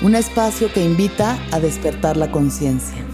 un 0.00 0.14
espacio 0.14 0.72
que 0.72 0.84
invita 0.84 1.36
a 1.52 1.58
despertar 1.58 2.16
la 2.16 2.30
conciencia. 2.30 3.04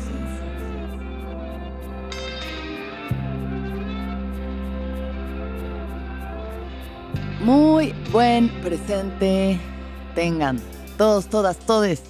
Muy 7.40 7.94
buen 8.12 8.50
presente 8.60 9.58
tengan 10.14 10.58
todos, 10.98 11.28
todas, 11.28 11.58
todes 11.58 12.02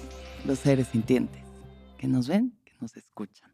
los 0.45 0.59
seres 0.59 0.87
sintientes 0.87 1.41
que 1.97 2.07
nos 2.07 2.27
ven, 2.27 2.57
que 2.65 2.73
nos 2.81 2.97
escuchan. 2.97 3.51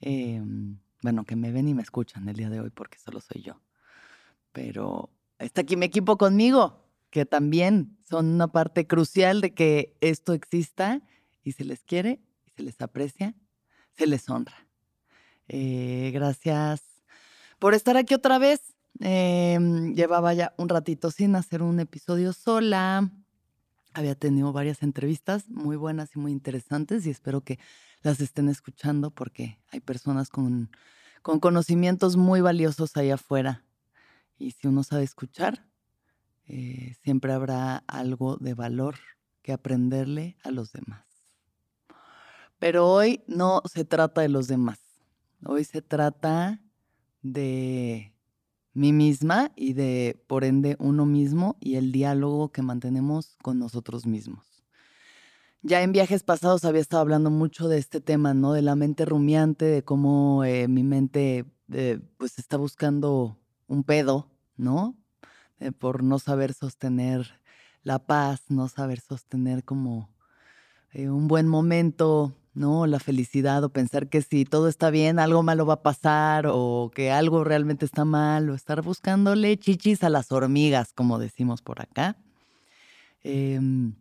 Em, 0.00 0.78
bueno, 1.00 1.24
que 1.24 1.36
me 1.36 1.52
ven 1.52 1.68
y 1.68 1.74
me 1.74 1.82
escuchan 1.82 2.28
el 2.28 2.36
día 2.36 2.50
de 2.50 2.60
hoy 2.60 2.70
porque 2.70 2.98
solo 2.98 3.20
soy 3.20 3.42
yo. 3.42 3.60
Pero 4.50 5.10
está 5.38 5.60
aquí 5.60 5.76
mi 5.76 5.86
equipo 5.86 6.18
conmigo 6.18 6.82
que 7.10 7.26
también 7.26 7.98
son 8.12 8.26
una 8.26 8.48
parte 8.48 8.86
crucial 8.86 9.40
de 9.40 9.54
que 9.54 9.96
esto 10.02 10.34
exista 10.34 11.00
y 11.42 11.52
se 11.52 11.64
les 11.64 11.82
quiere, 11.82 12.20
y 12.44 12.50
se 12.50 12.62
les 12.62 12.78
aprecia, 12.82 13.34
se 13.96 14.06
les 14.06 14.28
honra. 14.28 14.68
Eh, 15.48 16.10
gracias 16.12 16.82
por 17.58 17.72
estar 17.72 17.96
aquí 17.96 18.12
otra 18.12 18.36
vez. 18.36 18.74
Em, 19.00 19.94
llevaba 19.94 20.34
ya 20.34 20.52
un 20.58 20.68
ratito 20.68 21.10
sin 21.10 21.34
hacer 21.36 21.62
un 21.62 21.80
episodio 21.80 22.34
sola. 22.34 23.10
Había 23.94 24.14
tenido 24.14 24.52
varias 24.52 24.82
entrevistas 24.82 25.48
muy 25.48 25.76
buenas 25.76 26.14
y 26.14 26.18
muy 26.18 26.32
interesantes 26.32 27.06
y 27.06 27.10
espero 27.10 27.40
que 27.40 27.58
las 28.02 28.20
estén 28.20 28.50
escuchando 28.50 29.10
porque 29.10 29.58
hay 29.68 29.80
personas 29.80 30.28
con, 30.28 30.70
con 31.22 31.40
conocimientos 31.40 32.18
muy 32.18 32.42
valiosos 32.42 32.94
ahí 32.98 33.10
afuera. 33.10 33.64
Y 34.36 34.50
si 34.50 34.68
uno 34.68 34.82
sabe 34.82 35.04
escuchar, 35.04 35.71
eh, 36.54 36.96
siempre 37.02 37.32
habrá 37.32 37.78
algo 37.86 38.36
de 38.36 38.52
valor 38.52 38.96
que 39.40 39.52
aprenderle 39.52 40.36
a 40.44 40.50
los 40.50 40.70
demás. 40.70 41.06
Pero 42.58 42.92
hoy 42.92 43.24
no 43.26 43.62
se 43.64 43.86
trata 43.86 44.20
de 44.20 44.28
los 44.28 44.48
demás. 44.48 44.78
Hoy 45.46 45.64
se 45.64 45.80
trata 45.80 46.60
de 47.22 48.14
mí 48.74 48.92
misma 48.92 49.50
y 49.56 49.72
de, 49.72 50.22
por 50.26 50.44
ende, 50.44 50.76
uno 50.78 51.06
mismo 51.06 51.56
y 51.58 51.76
el 51.76 51.90
diálogo 51.90 52.52
que 52.52 52.60
mantenemos 52.60 53.38
con 53.42 53.58
nosotros 53.58 54.04
mismos. 54.04 54.62
Ya 55.62 55.80
en 55.80 55.92
viajes 55.92 56.22
pasados 56.22 56.66
había 56.66 56.82
estado 56.82 57.00
hablando 57.00 57.30
mucho 57.30 57.66
de 57.68 57.78
este 57.78 58.02
tema, 58.02 58.34
¿no? 58.34 58.52
De 58.52 58.60
la 58.60 58.76
mente 58.76 59.06
rumiante, 59.06 59.64
de 59.64 59.82
cómo 59.84 60.44
eh, 60.44 60.68
mi 60.68 60.84
mente, 60.84 61.46
eh, 61.72 61.98
pues, 62.18 62.38
está 62.38 62.58
buscando 62.58 63.38
un 63.68 63.84
pedo, 63.84 64.28
¿no? 64.58 65.01
Eh, 65.60 65.72
por 65.72 66.02
no 66.02 66.18
saber 66.18 66.54
sostener 66.54 67.40
la 67.82 67.98
paz, 67.98 68.42
no 68.48 68.68
saber 68.68 69.00
sostener 69.00 69.64
como 69.64 70.08
eh, 70.92 71.08
un 71.08 71.28
buen 71.28 71.48
momento, 71.48 72.34
¿no? 72.54 72.86
La 72.86 73.00
felicidad 73.00 73.64
o 73.64 73.70
pensar 73.70 74.08
que 74.08 74.22
si 74.22 74.44
todo 74.44 74.68
está 74.68 74.90
bien, 74.90 75.18
algo 75.18 75.42
malo 75.42 75.66
va 75.66 75.74
a 75.74 75.82
pasar 75.82 76.46
o 76.48 76.90
que 76.94 77.10
algo 77.10 77.44
realmente 77.44 77.84
está 77.84 78.04
mal 78.04 78.50
o 78.50 78.54
estar 78.54 78.82
buscándole 78.82 79.56
chichis 79.58 80.04
a 80.04 80.10
las 80.10 80.32
hormigas, 80.32 80.92
como 80.92 81.18
decimos 81.18 81.62
por 81.62 81.80
acá. 81.80 82.16
Em, 83.24 83.94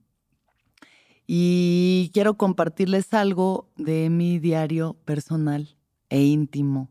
y 1.27 2.11
quiero 2.13 2.35
compartirles 2.37 3.13
algo 3.13 3.69
de 3.77 4.09
mi 4.09 4.39
diario 4.39 4.95
personal 5.05 5.77
e 6.09 6.23
íntimo 6.23 6.89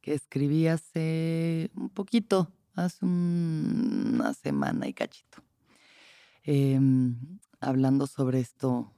que 0.00 0.14
escribí 0.14 0.66
hace 0.66 1.70
un 1.76 1.88
poquito, 1.90 2.52
hace 2.76 3.04
una 3.04 4.34
semana 4.34 4.86
y 4.86 4.94
cachito, 4.94 5.42
em, 6.44 7.38
hablando 7.60 8.06
sobre 8.06 8.40
esto 8.40 8.92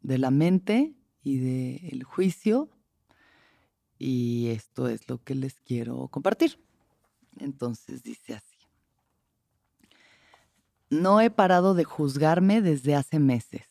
de 0.00 0.18
la 0.18 0.30
mente 0.30 0.94
y 1.22 1.38
del 1.38 2.02
juicio. 2.04 2.70
Y 3.98 4.48
esto 4.48 4.88
es 4.88 5.08
lo 5.08 5.22
que 5.22 5.34
les 5.34 5.60
quiero 5.60 6.08
compartir. 6.08 6.58
Entonces 7.38 8.02
dice 8.02 8.34
así. 8.34 8.56
No 10.88 11.20
he 11.20 11.30
parado 11.30 11.74
de 11.74 11.84
juzgarme 11.84 12.62
desde 12.62 12.96
hace 12.96 13.18
meses. 13.18 13.68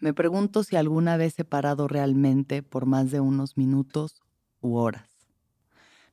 Me 0.00 0.14
pregunto 0.14 0.62
si 0.62 0.76
alguna 0.76 1.16
vez 1.16 1.38
he 1.38 1.44
parado 1.44 1.88
realmente 1.88 2.62
por 2.62 2.86
más 2.86 3.10
de 3.10 3.20
unos 3.20 3.56
minutos 3.56 4.22
u 4.60 4.76
horas. 4.76 5.10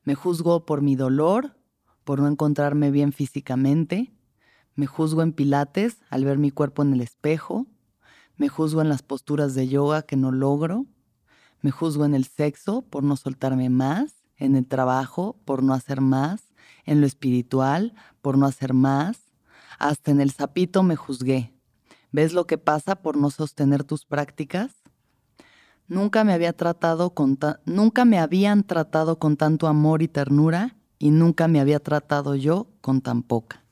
Me 0.04 0.16
juzgo 0.16 0.66
por 0.66 0.82
mi 0.82 0.96
dolor, 0.96 1.56
por 2.06 2.22
no 2.22 2.28
encontrarme 2.28 2.92
bien 2.92 3.12
físicamente, 3.12 4.14
me 4.76 4.86
juzgo 4.86 5.22
en 5.24 5.34
pilates 5.34 5.98
al 6.10 6.24
ver 6.24 6.38
mi 6.38 6.52
cuerpo 6.52 6.84
en 6.84 6.94
el 6.94 7.02
espejo, 7.02 7.66
me 8.38 8.48
juzgo 8.48 8.82
en 8.82 8.90
las 8.90 9.02
posturas 9.02 9.56
de 9.56 9.68
yoga 9.68 10.04
que 10.04 10.16
no 10.16 10.32
logro, 10.32 10.86
me 11.62 11.72
juzgo 11.72 12.06
en 12.06 12.14
el 12.14 12.26
sexo 12.26 12.84
por 12.84 13.04
no 13.04 13.18
soltarme 13.18 13.70
más, 13.70 14.14
en 14.38 14.56
el 14.56 14.68
trabajo 14.68 15.38
por 15.46 15.64
no 15.64 15.74
hacer 15.74 16.00
más, 16.00 16.54
en 16.86 17.02
lo 17.02 17.08
espiritual 17.08 17.94
por 18.22 18.38
no 18.38 18.46
hacer 18.46 18.74
más, 18.74 19.18
hasta 19.80 20.12
en 20.12 20.22
el 20.22 20.32
sapito 20.32 20.84
me 20.84 20.96
juzgué. 20.96 21.54
¿Ves 22.12 22.34
lo 22.34 22.46
que 22.46 22.58
pasa 22.58 22.96
por 22.96 23.18
no 23.18 23.30
sostener 23.32 23.84
tus 23.84 24.06
prácticas? 24.06 24.72
Nunca 25.88 26.24
me 26.24 26.34
había 26.34 26.54
tratado 26.54 27.14
nunca 27.66 28.06
me 28.06 28.20
habían 28.20 28.64
tratado 28.64 29.20
con 29.20 29.38
tanto 29.38 29.68
amor 29.68 30.02
y 30.02 30.08
ternura 30.08 30.76
y 31.06 31.12
nunca 31.12 31.48
me 31.48 31.60
había 31.60 31.80
tratado 31.80 32.34
yo 32.34 32.66
con 32.82 33.00
tan 33.00 33.22
poca. 33.22 33.64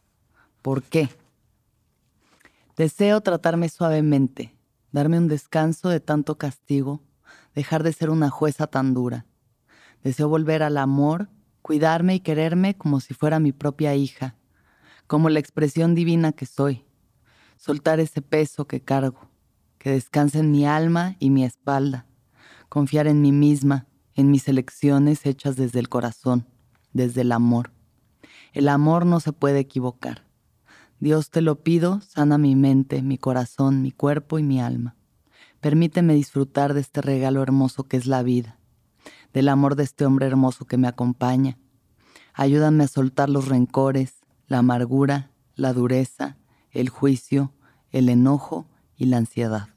¿Por 0.61 0.83
qué? 0.83 1.09
Deseo 2.77 3.21
tratarme 3.21 3.69
suavemente, 3.69 4.55
darme 4.91 5.17
un 5.17 5.27
descanso 5.27 5.89
de 5.89 5.99
tanto 5.99 6.37
castigo, 6.37 7.01
dejar 7.55 7.81
de 7.81 7.91
ser 7.91 8.11
una 8.11 8.29
jueza 8.29 8.67
tan 8.67 8.93
dura. 8.93 9.25
Deseo 10.03 10.29
volver 10.29 10.61
al 10.61 10.77
amor, 10.77 11.27
cuidarme 11.63 12.13
y 12.13 12.19
quererme 12.19 12.77
como 12.77 12.99
si 12.99 13.15
fuera 13.15 13.39
mi 13.39 13.51
propia 13.51 13.95
hija, 13.95 14.35
como 15.07 15.27
la 15.29 15.39
expresión 15.39 15.95
divina 15.95 16.33
que 16.33 16.45
soy, 16.45 16.85
soltar 17.57 17.99
ese 17.99 18.21
peso 18.21 18.67
que 18.67 18.79
cargo, 18.79 19.27
que 19.79 19.89
descanse 19.89 20.37
en 20.37 20.51
mi 20.51 20.67
alma 20.67 21.15
y 21.17 21.31
mi 21.31 21.43
espalda, 21.45 22.05
confiar 22.69 23.07
en 23.07 23.21
mí 23.21 23.31
misma, 23.31 23.87
en 24.13 24.29
mis 24.29 24.47
elecciones 24.47 25.25
hechas 25.25 25.55
desde 25.55 25.79
el 25.79 25.89
corazón 25.89 26.52
desde 26.93 27.21
el 27.21 27.31
amor. 27.31 27.71
El 28.53 28.69
amor 28.69 29.05
no 29.05 29.19
se 29.19 29.33
puede 29.33 29.59
equivocar. 29.59 30.23
Dios 30.99 31.31
te 31.31 31.41
lo 31.41 31.63
pido, 31.63 32.01
sana 32.01 32.37
mi 32.37 32.55
mente, 32.55 33.01
mi 33.01 33.17
corazón, 33.17 33.81
mi 33.81 33.91
cuerpo 33.91 34.39
y 34.39 34.43
mi 34.43 34.61
alma. 34.61 34.95
Permíteme 35.59 36.13
disfrutar 36.13 36.73
de 36.73 36.81
este 36.81 37.01
regalo 37.01 37.41
hermoso 37.41 37.85
que 37.85 37.97
es 37.97 38.05
la 38.05 38.23
vida, 38.23 38.57
del 39.33 39.49
amor 39.49 39.75
de 39.75 39.83
este 39.83 40.05
hombre 40.05 40.27
hermoso 40.27 40.65
que 40.65 40.77
me 40.77 40.87
acompaña. 40.87 41.57
Ayúdame 42.33 42.85
a 42.85 42.87
soltar 42.87 43.29
los 43.29 43.47
rencores, 43.47 44.23
la 44.47 44.59
amargura, 44.59 45.31
la 45.55 45.73
dureza, 45.73 46.37
el 46.71 46.89
juicio, 46.89 47.53
el 47.91 48.09
enojo 48.09 48.67
y 48.97 49.05
la 49.05 49.17
ansiedad. 49.17 49.69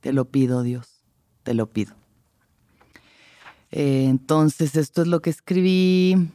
Te 0.00 0.12
lo 0.12 0.30
pido, 0.30 0.62
Dios, 0.62 1.02
te 1.42 1.54
lo 1.54 1.70
pido. 1.70 1.94
Eh, 3.70 4.06
entonces, 4.08 4.76
esto 4.76 5.02
es 5.02 5.08
lo 5.08 5.20
que 5.20 5.30
escribí 5.30 6.30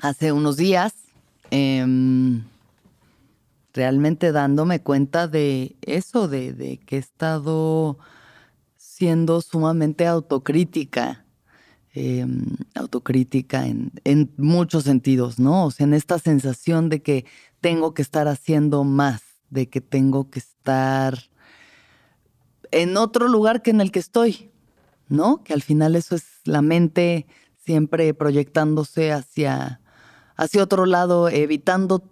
hace 0.00 0.32
unos 0.32 0.56
días, 0.56 0.94
em, 1.50 2.42
realmente 3.72 4.32
dándome 4.32 4.80
cuenta 4.82 5.28
de 5.28 5.76
eso, 5.82 6.28
de, 6.28 6.80
que 6.86 6.96
he 6.96 6.98
estado 6.98 7.98
siendo 8.76 9.40
sumamente 9.40 10.06
autocrítica, 10.06 11.24
em, 11.92 12.44
autocrítica 12.74 13.66
en, 13.66 13.92
en, 14.04 14.32
muchos 14.36 14.84
sentidos, 14.84 15.38
¿no? 15.38 15.66
O 15.66 15.70
sea, 15.70 15.84
en 15.84 15.94
esta 15.94 16.18
sensación 16.18 16.88
de 16.88 17.02
que 17.02 17.24
tengo 17.60 17.94
que 17.94 18.02
estar 18.02 18.28
haciendo 18.28 18.84
más, 18.84 19.22
de 19.50 19.68
que 19.68 19.80
tengo 19.80 20.30
que 20.30 20.38
estar 20.38 21.30
en 22.70 22.96
otro 22.96 23.28
lugar 23.28 23.62
que 23.62 23.70
en 23.70 23.80
el 23.80 23.90
que 23.90 23.98
estoy, 23.98 24.50
¿no? 25.08 25.42
Que 25.42 25.52
al 25.52 25.62
final 25.62 25.96
eso 25.96 26.14
es 26.14 26.24
la 26.44 26.62
mente 26.62 27.26
siempre 27.64 28.14
proyectándose 28.14 29.12
hacia, 29.12 29.80
hacia 30.40 30.62
otro 30.62 30.86
lado, 30.86 31.28
evitando 31.28 32.02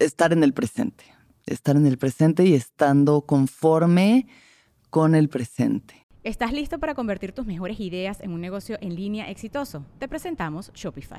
estar 0.00 0.32
en 0.32 0.42
el 0.42 0.52
presente, 0.52 1.04
estar 1.46 1.76
en 1.76 1.86
el 1.86 1.96
presente 1.96 2.44
y 2.44 2.54
estando 2.54 3.22
conforme 3.22 4.26
con 4.90 5.14
el 5.14 5.28
presente. 5.28 6.06
¿Estás 6.24 6.52
listo 6.52 6.80
para 6.80 6.94
convertir 6.94 7.32
tus 7.32 7.46
mejores 7.46 7.78
ideas 7.78 8.20
en 8.20 8.32
un 8.32 8.40
negocio 8.40 8.76
en 8.80 8.96
línea 8.96 9.30
exitoso? 9.30 9.86
Te 9.98 10.08
presentamos 10.08 10.72
Shopify. 10.74 11.18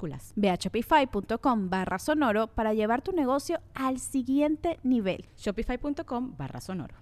Ve 0.35 0.49
a 0.49 0.55
shopify.com 0.55 1.69
barra 1.69 1.99
sonoro 1.99 2.47
para 2.47 2.73
llevar 2.73 3.01
tu 3.01 3.11
negocio 3.11 3.59
al 3.73 3.99
siguiente 3.99 4.79
nivel. 4.83 5.25
Shopify.com 5.37 6.35
barra 6.37 6.61
sonoro. 6.61 6.95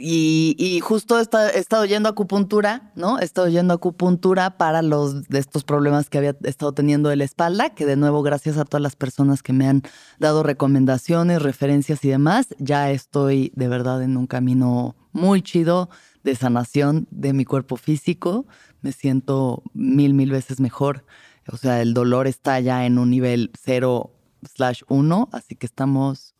Y, 0.00 0.78
justo 0.80 1.18
he 1.18 1.22
estado, 1.22 1.84
yendo 1.84 2.08
a 2.08 2.12
acupuntura, 2.12 2.92
¿no? 2.94 3.18
He 3.18 3.24
estado 3.24 3.48
yendo 3.48 3.74
a 3.74 3.76
acupuntura 3.76 4.56
para 4.56 4.80
los 4.80 5.24
de 5.24 5.40
estos 5.40 5.64
problemas 5.64 6.08
que 6.08 6.18
había 6.18 6.36
estado 6.44 6.70
teniendo 6.72 7.08
de 7.08 7.16
la 7.16 7.24
espalda, 7.24 7.70
que 7.70 7.84
de 7.84 7.96
nuevo, 7.96 8.22
gracias 8.22 8.58
a 8.58 8.64
todas 8.64 8.80
las 8.80 8.94
personas 8.94 9.42
que 9.42 9.52
me 9.52 9.66
han 9.66 9.82
dado 10.20 10.44
recomendaciones, 10.44 11.42
referencias 11.42 12.04
y 12.04 12.10
demás, 12.10 12.46
ya 12.58 12.92
estoy 12.92 13.50
de 13.56 13.66
verdad 13.66 14.00
en 14.04 14.16
un 14.16 14.28
camino 14.28 14.94
muy 15.10 15.42
chido 15.42 15.90
de 16.28 16.36
sanación 16.36 17.08
de 17.10 17.32
mi 17.32 17.44
cuerpo 17.44 17.76
físico. 17.76 18.46
Me 18.82 18.92
siento 18.92 19.62
mil, 19.72 20.14
mil 20.14 20.30
veces 20.30 20.60
mejor. 20.60 21.04
O 21.50 21.56
sea, 21.56 21.80
el 21.80 21.94
dolor 21.94 22.26
está 22.26 22.60
ya 22.60 22.84
en 22.84 22.98
un 22.98 23.10
nivel 23.10 23.50
0 23.58 24.12
slash 24.42 24.82
1, 24.88 25.30
así 25.32 25.54
que 25.54 25.66
estamos 25.66 26.34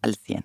al 0.00 0.14
100 0.14 0.44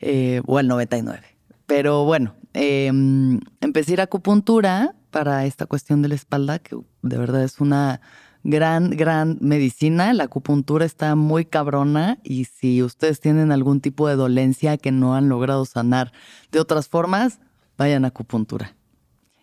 eh, 0.00 0.40
o 0.46 0.58
al 0.58 0.66
99. 0.66 1.22
Pero 1.66 2.04
bueno, 2.04 2.34
em, 2.54 3.40
empecé 3.60 3.92
a 3.92 3.94
ir 3.94 4.00
a 4.00 4.04
acupuntura 4.04 4.94
para 5.10 5.44
esta 5.44 5.66
cuestión 5.66 6.00
de 6.00 6.08
la 6.08 6.14
espalda, 6.14 6.58
que 6.58 6.76
de 7.02 7.18
verdad 7.18 7.44
es 7.44 7.60
una 7.60 8.00
gran, 8.44 8.88
gran 8.90 9.36
medicina. 9.42 10.14
La 10.14 10.24
acupuntura 10.24 10.86
está 10.86 11.14
muy 11.16 11.44
cabrona 11.44 12.18
y 12.24 12.46
si 12.46 12.82
ustedes 12.82 13.20
tienen 13.20 13.52
algún 13.52 13.82
tipo 13.82 14.08
de 14.08 14.16
dolencia 14.16 14.78
que 14.78 14.90
no 14.90 15.14
han 15.14 15.28
logrado 15.28 15.66
sanar 15.66 16.12
de 16.50 16.60
otras 16.60 16.88
formas, 16.88 17.40
vayan 17.78 18.04
a 18.04 18.08
acupuntura. 18.08 18.76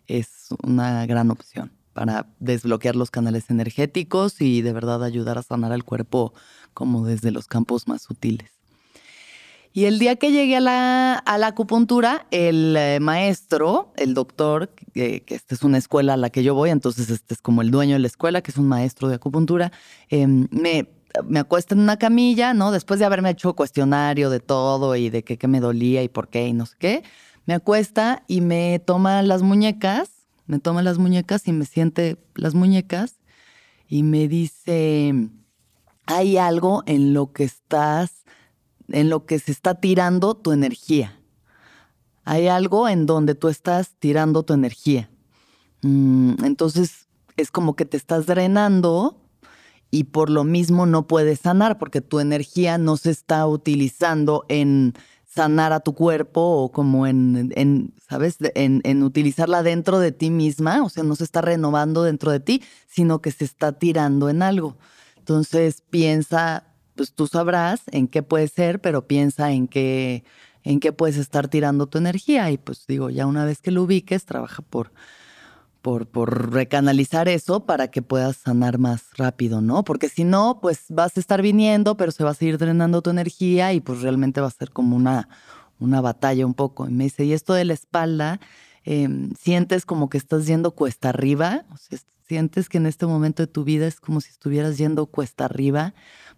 Es 0.06 0.50
una 0.62 1.06
gran 1.08 1.32
opción 1.32 1.72
para 1.94 2.28
desbloquear 2.40 2.96
los 2.96 3.10
canales 3.10 3.50
energéticos 3.50 4.42
y 4.42 4.62
de 4.62 4.74
verdad 4.74 5.04
ayudar 5.04 5.38
a 5.38 5.44
sanar 5.44 5.72
al 5.72 5.86
cuerpo 5.86 6.34
como 6.74 7.06
desde 7.06 7.32
los 7.32 7.48
campos 7.48 7.88
más 7.88 8.04
sutiles. 8.04 8.52
Y 9.72 9.86
el 9.86 10.00
día 10.00 10.16
que 10.16 10.32
llegué 10.32 10.56
a 10.58 10.62
la, 10.62 11.48
acupuntura, 11.48 12.28
el 12.32 12.76
eh, 12.78 13.00
maestro, 13.02 13.92
el 13.98 14.14
doctor, 14.14 14.70
que 14.94 15.24
esta 15.28 15.56
es 15.56 15.64
una 15.64 15.78
escuela 15.78 16.14
a 16.14 16.18
la 16.18 16.30
que 16.30 16.44
yo 16.44 16.54
voy, 16.54 16.70
entonces 16.70 17.10
este 17.10 17.34
es 17.34 17.42
como 17.42 17.62
el 17.62 17.72
dueño 17.72 17.94
de 17.94 18.00
la 18.00 18.08
escuela, 18.08 18.42
que 18.42 18.52
es 18.52 18.58
un 18.58 18.70
maestro 18.70 19.10
de 19.10 19.16
acupuntura, 19.16 19.74
em, 20.10 20.48
me, 20.52 20.88
me 21.26 21.40
acuesta 21.40 21.76
en 21.76 21.82
una 21.82 21.98
camilla, 21.98 22.54
¿no? 22.54 22.72
Después 22.72 23.02
de 23.02 23.06
haberme 23.06 23.32
hecho 23.32 23.54
cuestionario 23.54 24.30
de 24.30 24.40
todo 24.40 24.96
y 24.96 25.10
de 25.10 25.24
qué 25.24 25.48
me 25.48 25.60
dolía 25.60 26.04
y 26.04 26.08
por 26.08 26.30
qué 26.30 26.48
y 26.48 26.54
no 26.54 26.66
sé 26.66 26.76
qué, 26.80 27.04
me 27.46 27.54
acuesta 27.54 28.24
y 28.28 28.42
me 28.42 28.80
toma 28.80 29.22
las 29.22 29.42
muñecas, 29.42 30.10
me 30.48 30.60
toma 30.60 30.84
las 30.84 30.98
muñecas 30.98 31.48
y 31.48 31.54
me 31.54 31.66
siente 31.66 32.18
las 32.36 32.54
muñecas 32.54 33.20
y 33.88 34.04
me 34.04 34.28
dice, 34.28 35.30
hay 36.06 36.38
algo 36.38 36.84
en 36.86 37.14
lo 37.14 37.32
que 37.32 37.44
estás, 37.44 38.26
en 38.90 39.10
lo 39.10 39.26
que 39.26 39.40
se 39.40 39.52
está 39.52 39.76
tirando 39.76 40.36
tu 40.36 40.52
energía. 40.52 41.20
Hay 42.24 42.48
algo 42.48 42.90
en 42.90 43.06
donde 43.06 43.36
tú 43.36 43.50
estás 43.50 43.96
tirando 44.00 44.44
tu 44.44 44.54
energía. 44.54 45.10
Mm, 45.84 46.44
entonces 46.44 47.08
es 47.38 47.52
como 47.52 47.75
que 47.75 47.86
te 47.86 47.98
estás 47.98 48.25
drenando 48.25 49.22
y 49.92 50.06
por 50.06 50.30
lo 50.30 50.44
mismo 50.44 50.86
no 50.86 51.06
puedes 51.08 51.40
sanar 51.40 51.78
porque 51.78 52.02
tu 52.02 52.20
energía 52.20 52.78
no 52.78 52.98
se 52.98 53.12
está 53.12 53.46
utilizando 53.46 54.46
en 54.50 54.94
sanar 55.36 55.74
a 55.74 55.82
tu 55.82 55.94
cuerpo 55.94 56.42
o 56.42 56.72
como 56.72 57.06
en, 57.06 57.94
¿sabes? 58.10 58.38
En, 58.56 58.82
en, 58.86 59.04
utilizarla 59.04 59.63
dentro 59.63 60.00
de 60.00 60.13
ti 60.13 60.30
misma, 60.30 60.84
o 60.84 60.89
sea, 60.89 61.04
no 61.04 61.15
se 61.15 61.25
está 61.25 61.42
renovando 61.42 62.04
dentro 62.04 62.32
de 62.32 62.39
ti, 62.39 62.63
sino 62.88 63.22
que 63.22 63.32
se 63.32 63.44
está 63.44 63.74
tirando 63.74 64.30
en 64.30 64.42
algo. 64.42 64.77
Entonces 65.18 65.82
piensa, 65.89 66.68
pues 66.96 67.13
tú 67.13 67.27
sabrás 67.27 67.82
en 67.92 68.08
qué 68.08 68.24
puede 68.24 68.48
ser, 68.48 68.80
pero 68.80 69.08
piensa 69.08 69.51
en 69.51 69.68
qué, 69.68 70.24
en 70.63 70.80
qué 70.80 70.94
puedes 70.94 71.18
estar 71.18 71.50
tirando 71.50 71.88
tu 71.88 71.98
energía 71.98 72.50
y 72.51 72.58
pues 72.58 72.86
digo, 72.88 73.10
ya 73.10 73.25
una 73.25 73.44
vez 73.44 73.62
que 73.62 73.72
lo 73.72 73.84
ubiques, 73.84 74.25
trabaja 74.25 74.62
por 74.62 74.94
por, 75.86 76.51
recanalizar 76.51 77.27
eso 77.27 77.68
para 77.68 77.89
que 77.89 78.01
puedas 78.01 78.38
sanar 78.38 78.80
más 78.80 79.04
rápido, 79.18 79.62
¿no? 79.62 79.84
Porque 79.84 80.10
si 80.10 80.24
no, 80.24 80.60
pues 80.60 80.86
vas 80.89 81.15
a 81.15 81.20
estar 81.20 81.44
viniendo, 81.44 81.96
pero 81.96 82.12
se 82.12 82.24
va 82.24 82.32
a 82.32 82.34
seguir 82.34 82.58
drenando 82.58 83.04
tu 83.04 83.12
energía 83.12 83.72
y 83.72 83.82
pues 83.82 84.01
realmente 84.01 84.42
va 84.42 84.48
a 84.48 84.51
ser 84.51 84.72
como 84.72 84.96
una, 84.96 85.30
una 85.80 86.01
batalla 86.01 86.44
un 86.48 86.56
poco. 86.56 86.88
Y 86.88 86.92
me 86.92 87.04
dice, 87.04 87.24
y 87.25 87.34
esto 87.34 87.54
de 87.54 87.65
la 87.65 87.74
espalda, 87.74 88.39
em, 88.84 89.32
sientes 89.39 89.86
como 89.86 90.10
que 90.10 90.18
estás 90.18 90.48
yendo 90.48 90.72
cuesta 90.72 91.10
arriba, 91.10 91.65
o 91.72 91.77
sea, 91.77 92.00
sientes 92.27 92.68
que 92.68 92.80
en 92.80 92.88
este 92.88 93.06
momento 93.06 93.44
de 93.44 93.48
tu 93.48 93.63
vida 93.63 93.86
es 93.86 94.00
como 94.00 94.22
si 94.22 94.32
estuvieras 94.32 94.80
yendo 94.80 95.06
cuesta 95.06 95.46
arriba, 95.46 95.94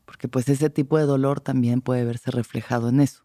porque 0.05 0.27
pues 0.27 0.49
ese 0.49 0.69
tipo 0.69 0.97
de 0.97 1.05
dolor 1.05 1.39
también 1.39 1.79
puede 1.79 2.03
verse 2.03 2.31
reflejado 2.31 2.89
en 2.89 2.99
eso. 2.99 3.23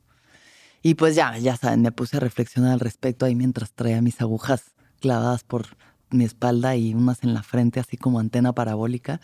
Y 0.82 0.94
pues 0.94 1.16
ya, 1.16 1.36
ya 1.38 1.56
saben, 1.56 1.82
me 1.82 1.90
puse 1.90 2.18
a 2.18 2.20
reflexionar 2.20 2.74
al 2.74 2.80
respecto 2.80 3.26
ahí 3.26 3.34
mientras 3.34 3.72
traía 3.72 4.00
mis 4.02 4.20
agujas 4.20 4.72
clavadas 5.00 5.42
por 5.42 5.76
mi 6.12 6.24
espalda 6.24 6.76
y 6.76 6.94
unas 6.94 7.22
en 7.22 7.34
la 7.34 7.42
frente, 7.42 7.80
así 7.80 7.96
como 7.96 8.20
antena 8.20 8.52
parabólica, 8.52 9.20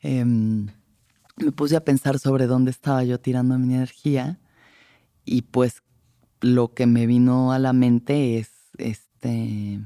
em, 0.00 0.68
me 1.36 1.52
puse 1.52 1.76
a 1.76 1.84
pensar 1.84 2.18
sobre 2.18 2.46
dónde 2.46 2.70
estaba 2.70 3.04
yo 3.04 3.20
tirando 3.20 3.58
mi 3.58 3.74
energía 3.74 4.38
y 5.24 5.42
pues 5.42 5.82
lo 6.40 6.74
que 6.74 6.86
me 6.86 7.06
vino 7.06 7.52
a 7.52 7.58
la 7.58 7.72
mente 7.72 8.38
es 8.38 8.50
este, 8.78 9.80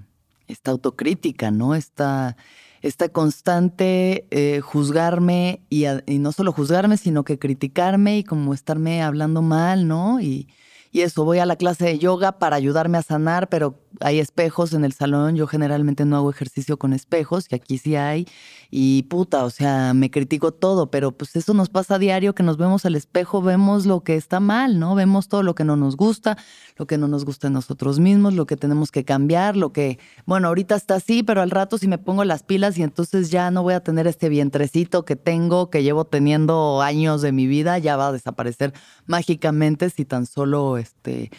esta 0.49 0.71
autocrítica, 0.71 1.51
¿no? 1.51 1.75
Esta, 1.75 2.37
esta 2.83 3.09
constante 3.09 4.27
eh, 4.31 4.61
juzgarme 4.61 5.63
y, 5.71 5.85
y, 6.07 6.19
no 6.19 6.33
solo 6.33 6.53
juzgarme, 6.53 6.97
sino 6.97 7.25
que 7.25 7.39
criticarme 7.39 8.19
y 8.19 8.25
como 8.25 8.55
estarme 8.55 9.03
hablando 9.03 9.43
mal, 9.43 9.89
¿no? 9.89 10.21
Y, 10.21 10.49
y 10.95 11.01
eso, 11.01 11.25
voy 11.25 11.39
a 11.39 11.47
la 11.47 11.57
clase 11.57 11.87
de 11.87 11.99
yoga 11.99 12.33
para 12.33 12.55
ayudarme 12.57 12.99
a 12.99 13.03
sanar, 13.03 13.49
pero 13.49 13.79
hay 14.01 14.19
espejos 14.19 14.75
en 14.75 14.85
el 14.85 14.93
salón. 14.93 15.37
Yo 15.37 15.47
generalmente 15.47 16.05
no 16.05 16.17
hago 16.17 16.31
ejercicio 16.31 16.79
con 16.79 16.93
espejos, 16.93 17.47
y 17.51 17.55
aquí 17.55 17.79
sí 17.79 17.97
hay. 17.97 18.29
Y 18.71 19.05
puta, 19.05 19.45
o 19.45 19.51
sea, 19.51 19.95
me 19.95 20.11
critico 20.11 20.53
todo, 20.53 20.91
pero 20.91 21.13
pues 21.13 21.35
eso 21.37 21.55
nos 21.55 21.71
pasa 21.71 21.95
a 21.95 21.99
diario, 21.99 22.35
que 22.35 22.43
nos 22.43 22.59
vemos 22.59 22.85
al 22.85 22.95
espejo, 22.95 23.41
vemos 23.41 23.87
lo 23.87 24.01
que 24.01 24.17
está 24.17 24.39
mal, 24.39 24.79
¿no? 24.79 24.95
Vemos 24.95 25.29
todo 25.29 25.43
lo 25.43 25.55
que 25.55 25.65
no 25.65 25.77
nos 25.77 25.97
gusta, 25.97 26.37
lo 26.77 26.87
que 26.87 26.99
no 26.99 27.09
nos 27.09 27.25
gusta 27.25 27.47
en 27.47 27.55
nosotros 27.55 27.99
mismos, 27.99 28.35
lo 28.35 28.47
que 28.47 28.57
tenemos 28.57 28.91
que 28.91 29.05
cambiar, 29.05 29.57
lo 29.57 29.73
que, 29.73 29.99
bueno, 30.27 30.49
ahorita 30.49 30.75
está 30.75 30.97
así, 30.97 31.23
pero 31.23 31.41
al 31.41 31.51
rato 31.51 31.79
si 31.79 31.89
me 31.89 31.99
pongo 31.99 32.25
las 32.25 32.43
pilas 32.43 32.77
y 32.77 32.83
entonces 32.83 33.31
ya 33.31 33.51
no 33.51 33.63
voy 33.63 33.75
a 33.75 33.81
tener 33.81 34.07
este 34.07 34.29
vientrecito 34.29 35.05
que 35.05 35.17
tengo, 35.17 35.71
que 35.71 35.83
llevo 35.83 36.05
teniendo 36.05 36.83
años 36.83 37.23
de 37.23 37.33
mi 37.33 37.47
vida, 37.47 37.79
ya 37.79 37.97
va 37.97 38.09
a 38.09 38.13
desaparecer 38.13 38.73
mágicamente 39.07 39.91
si 39.91 40.05
tan 40.05 40.27
solo 40.27 40.82
este, 40.83 41.31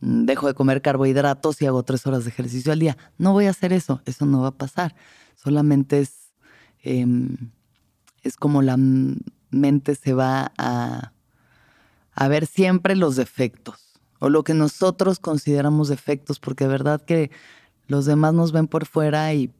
dejo 0.00 0.46
de 0.46 0.54
comer 0.54 0.82
carbohidratos 0.82 1.60
y 1.60 1.66
hago 1.66 1.82
tres 1.82 2.06
horas 2.06 2.24
de 2.24 2.30
ejercicio 2.30 2.72
al 2.72 2.78
día. 2.78 2.96
No 3.18 3.32
voy 3.32 3.46
a 3.46 3.50
hacer 3.50 3.72
eso, 3.72 4.02
eso 4.06 4.26
no 4.26 4.42
va 4.42 4.48
a 4.48 4.56
pasar. 4.56 4.94
Solamente 5.34 6.00
es, 6.00 6.32
em, 6.82 7.36
es 8.22 8.36
como 8.36 8.62
la 8.62 8.76
mente 9.50 9.94
se 9.94 10.14
va 10.14 10.52
a, 10.56 11.12
a 12.14 12.28
ver 12.28 12.46
siempre 12.46 12.96
los 12.96 13.16
defectos 13.16 13.90
o 14.20 14.28
lo 14.28 14.44
que 14.44 14.54
nosotros 14.54 15.18
consideramos 15.18 15.88
defectos, 15.88 16.38
porque 16.38 16.64
de 16.64 16.70
verdad 16.70 17.02
que 17.02 17.30
los 17.86 18.04
demás 18.04 18.34
nos 18.34 18.52
ven 18.52 18.68
por 18.68 18.86
fuera 18.86 19.32
y 19.34 19.52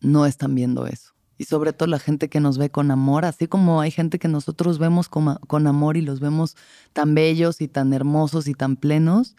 no 0.00 0.26
están 0.26 0.54
viendo 0.54 0.86
eso. 0.86 1.12
Y 1.40 1.44
sobre 1.44 1.72
todo 1.72 1.86
la 1.86 1.98
gente 1.98 2.28
que 2.28 2.38
nos 2.38 2.58
ve 2.58 2.68
con 2.68 2.90
amor, 2.90 3.24
así 3.24 3.46
como 3.46 3.80
hay 3.80 3.90
gente 3.90 4.18
que 4.18 4.28
nosotros 4.28 4.78
vemos 4.78 5.08
con, 5.08 5.36
con 5.46 5.66
amor 5.66 5.96
y 5.96 6.02
los 6.02 6.20
vemos 6.20 6.54
tan 6.92 7.14
bellos 7.14 7.62
y 7.62 7.66
tan 7.66 7.94
hermosos 7.94 8.46
y 8.46 8.52
tan 8.52 8.76
plenos, 8.76 9.36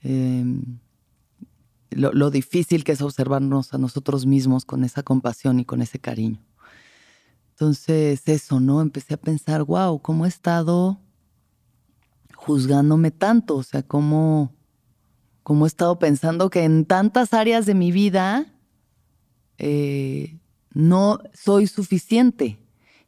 em, 0.00 0.78
lo, 1.90 2.30
difícil 2.30 2.82
que 2.82 2.92
es 2.92 3.02
observarnos 3.02 3.74
a 3.74 3.78
nosotros 3.78 4.24
mismos 4.24 4.64
con 4.64 4.84
esa 4.84 5.02
compasión 5.02 5.60
y 5.60 5.66
con 5.66 5.82
ese 5.82 5.98
cariño. 5.98 6.40
Entonces, 7.50 8.26
eso, 8.26 8.58
¿no? 8.58 8.80
Empecé 8.80 9.12
a 9.12 9.18
pensar, 9.18 9.64
wow, 9.64 10.00
¿cómo 10.00 10.24
he 10.24 10.28
estado 10.28 10.98
juzgándome 12.36 13.10
tanto? 13.10 13.56
O 13.56 13.62
sea, 13.62 13.82
¿cómo, 13.82 14.54
cómo 15.42 15.66
he 15.66 15.68
estado 15.68 15.98
pensando 15.98 16.48
que 16.48 16.64
en 16.64 16.86
tantas 16.86 17.34
áreas 17.34 17.66
de 17.66 17.74
mi 17.74 17.92
vida 17.92 18.46
eh, 19.58 20.37
no 20.78 21.18
soy 21.34 21.66
suficiente. 21.66 22.56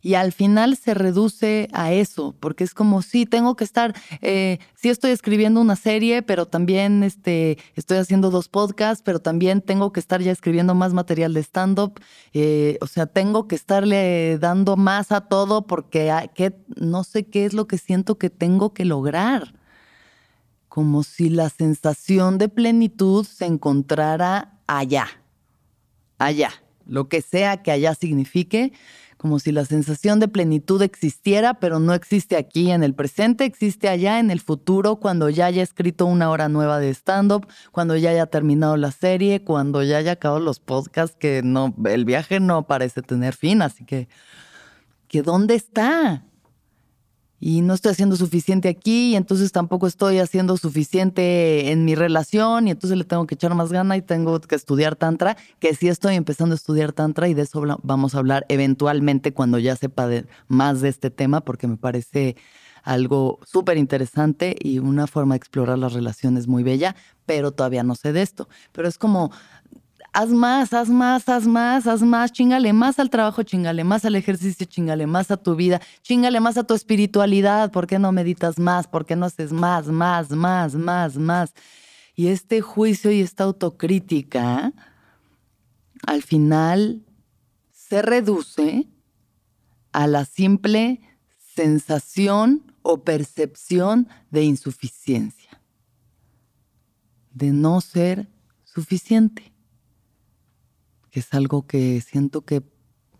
Y 0.02 0.14
al 0.14 0.32
final 0.32 0.76
se 0.76 0.94
reduce 0.94 1.68
a 1.72 1.92
eso, 1.92 2.34
porque 2.40 2.64
es 2.64 2.74
como, 2.74 3.02
sí, 3.02 3.26
tengo 3.26 3.54
que 3.54 3.64
estar, 3.64 3.94
eh, 4.22 4.58
sí 4.74 4.88
estoy 4.88 5.10
escribiendo 5.10 5.60
una 5.60 5.76
serie, 5.76 6.22
pero 6.22 6.46
también 6.46 7.04
este, 7.04 7.58
estoy 7.76 7.98
haciendo 7.98 8.30
dos 8.30 8.48
podcasts, 8.48 9.02
pero 9.04 9.20
también 9.20 9.60
tengo 9.60 9.92
que 9.92 10.00
estar 10.00 10.20
ya 10.20 10.32
escribiendo 10.32 10.74
más 10.74 10.94
material 10.94 11.32
de 11.34 11.40
stand-up. 11.40 12.00
Eh, 12.32 12.78
o 12.80 12.86
sea, 12.86 13.06
tengo 13.06 13.46
que 13.46 13.54
estarle 13.54 14.38
dando 14.38 14.76
más 14.76 15.12
a 15.12 15.20
todo 15.20 15.66
porque 15.66 16.10
no 16.76 17.04
sé 17.04 17.26
qué 17.26 17.44
es 17.44 17.52
lo 17.52 17.68
que 17.68 17.78
siento 17.78 18.16
que 18.16 18.30
tengo 18.30 18.72
que 18.72 18.84
lograr. 18.84 19.54
Como 20.68 21.02
si 21.04 21.28
la 21.28 21.50
sensación 21.50 22.38
de 22.38 22.48
plenitud 22.48 23.24
se 23.26 23.44
encontrara 23.44 24.58
allá, 24.66 25.06
allá 26.18 26.50
lo 26.86 27.08
que 27.08 27.22
sea 27.22 27.62
que 27.62 27.70
allá 27.70 27.94
signifique, 27.94 28.72
como 29.16 29.38
si 29.38 29.52
la 29.52 29.66
sensación 29.66 30.18
de 30.18 30.28
plenitud 30.28 30.80
existiera, 30.80 31.54
pero 31.54 31.78
no 31.78 31.92
existe 31.92 32.36
aquí 32.36 32.70
en 32.70 32.82
el 32.82 32.94
presente, 32.94 33.44
existe 33.44 33.88
allá 33.88 34.18
en 34.18 34.30
el 34.30 34.40
futuro, 34.40 34.96
cuando 34.96 35.28
ya 35.28 35.46
haya 35.46 35.62
escrito 35.62 36.06
una 36.06 36.30
hora 36.30 36.48
nueva 36.48 36.78
de 36.78 36.88
stand-up, 36.88 37.46
cuando 37.70 37.96
ya 37.96 38.10
haya 38.10 38.26
terminado 38.26 38.78
la 38.78 38.92
serie, 38.92 39.44
cuando 39.44 39.82
ya 39.82 39.98
haya 39.98 40.12
acabado 40.12 40.40
los 40.40 40.58
podcasts, 40.58 41.16
que 41.18 41.42
no, 41.44 41.74
el 41.84 42.06
viaje 42.06 42.40
no 42.40 42.66
parece 42.66 43.02
tener 43.02 43.34
fin, 43.34 43.60
así 43.60 43.84
que, 43.84 44.08
que 45.06 45.20
¿dónde 45.20 45.54
está? 45.54 46.24
Y 47.40 47.62
no 47.62 47.72
estoy 47.74 47.92
haciendo 47.92 48.16
suficiente 48.16 48.68
aquí 48.68 49.12
y 49.12 49.16
entonces 49.16 49.50
tampoco 49.50 49.86
estoy 49.86 50.18
haciendo 50.18 50.58
suficiente 50.58 51.72
en 51.72 51.84
mi 51.86 51.94
relación 51.94 52.68
y 52.68 52.72
entonces 52.72 52.98
le 52.98 53.04
tengo 53.04 53.26
que 53.26 53.34
echar 53.34 53.54
más 53.54 53.72
gana 53.72 53.96
y 53.96 54.02
tengo 54.02 54.38
que 54.40 54.54
estudiar 54.54 54.94
tantra, 54.94 55.36
que 55.58 55.74
sí 55.74 55.88
estoy 55.88 56.14
empezando 56.14 56.52
a 56.52 56.56
estudiar 56.56 56.92
tantra 56.92 57.28
y 57.28 57.34
de 57.34 57.42
eso 57.42 57.62
vamos 57.82 58.14
a 58.14 58.18
hablar 58.18 58.44
eventualmente 58.48 59.32
cuando 59.32 59.58
ya 59.58 59.74
sepa 59.74 60.08
más 60.48 60.82
de 60.82 60.90
este 60.90 61.10
tema 61.10 61.40
porque 61.40 61.66
me 61.66 61.78
parece 61.78 62.36
algo 62.82 63.38
súper 63.46 63.76
interesante 63.78 64.56
y 64.58 64.78
una 64.78 65.06
forma 65.06 65.34
de 65.34 65.38
explorar 65.38 65.78
las 65.78 65.92
relaciones 65.92 66.46
muy 66.46 66.62
bella, 66.62 66.96
pero 67.26 67.52
todavía 67.52 67.82
no 67.82 67.94
sé 67.94 68.12
de 68.12 68.22
esto. 68.22 68.48
Pero 68.72 68.88
es 68.88 68.98
como 68.98 69.30
haz 70.12 70.30
más, 70.30 70.72
haz 70.72 70.88
más, 70.88 71.28
haz 71.28 71.46
más, 71.46 71.86
haz 71.86 72.02
más, 72.02 72.32
chingale 72.32 72.72
más 72.72 72.98
al 72.98 73.10
trabajo, 73.10 73.42
chingale 73.42 73.84
más 73.84 74.04
al 74.04 74.16
ejercicio, 74.16 74.66
chingale 74.66 75.06
más 75.06 75.30
a 75.30 75.36
tu 75.36 75.54
vida, 75.54 75.80
chingale 76.02 76.40
más 76.40 76.56
a 76.56 76.64
tu 76.64 76.74
espiritualidad, 76.74 77.70
¿por 77.70 77.86
qué 77.86 77.98
no 77.98 78.12
meditas 78.12 78.58
más? 78.58 78.86
¿Por 78.86 79.06
qué 79.06 79.16
no 79.16 79.26
haces 79.26 79.52
más, 79.52 79.86
más, 79.86 80.30
más, 80.30 80.74
más, 80.74 81.16
más? 81.16 81.54
Y 82.14 82.28
este 82.28 82.60
juicio 82.60 83.10
y 83.10 83.20
esta 83.20 83.44
autocrítica 83.44 84.72
al 86.06 86.22
final 86.22 87.04
se 87.70 88.02
reduce 88.02 88.88
a 89.92 90.06
la 90.06 90.24
simple 90.24 91.00
sensación 91.54 92.74
o 92.82 93.02
percepción 93.04 94.08
de 94.30 94.44
insuficiencia, 94.44 95.60
de 97.32 97.52
no 97.52 97.80
ser 97.80 98.28
suficiente 98.64 99.50
que 101.10 101.20
es 101.20 101.32
algo 101.34 101.66
que 101.66 102.00
siento 102.00 102.42
que 102.42 102.62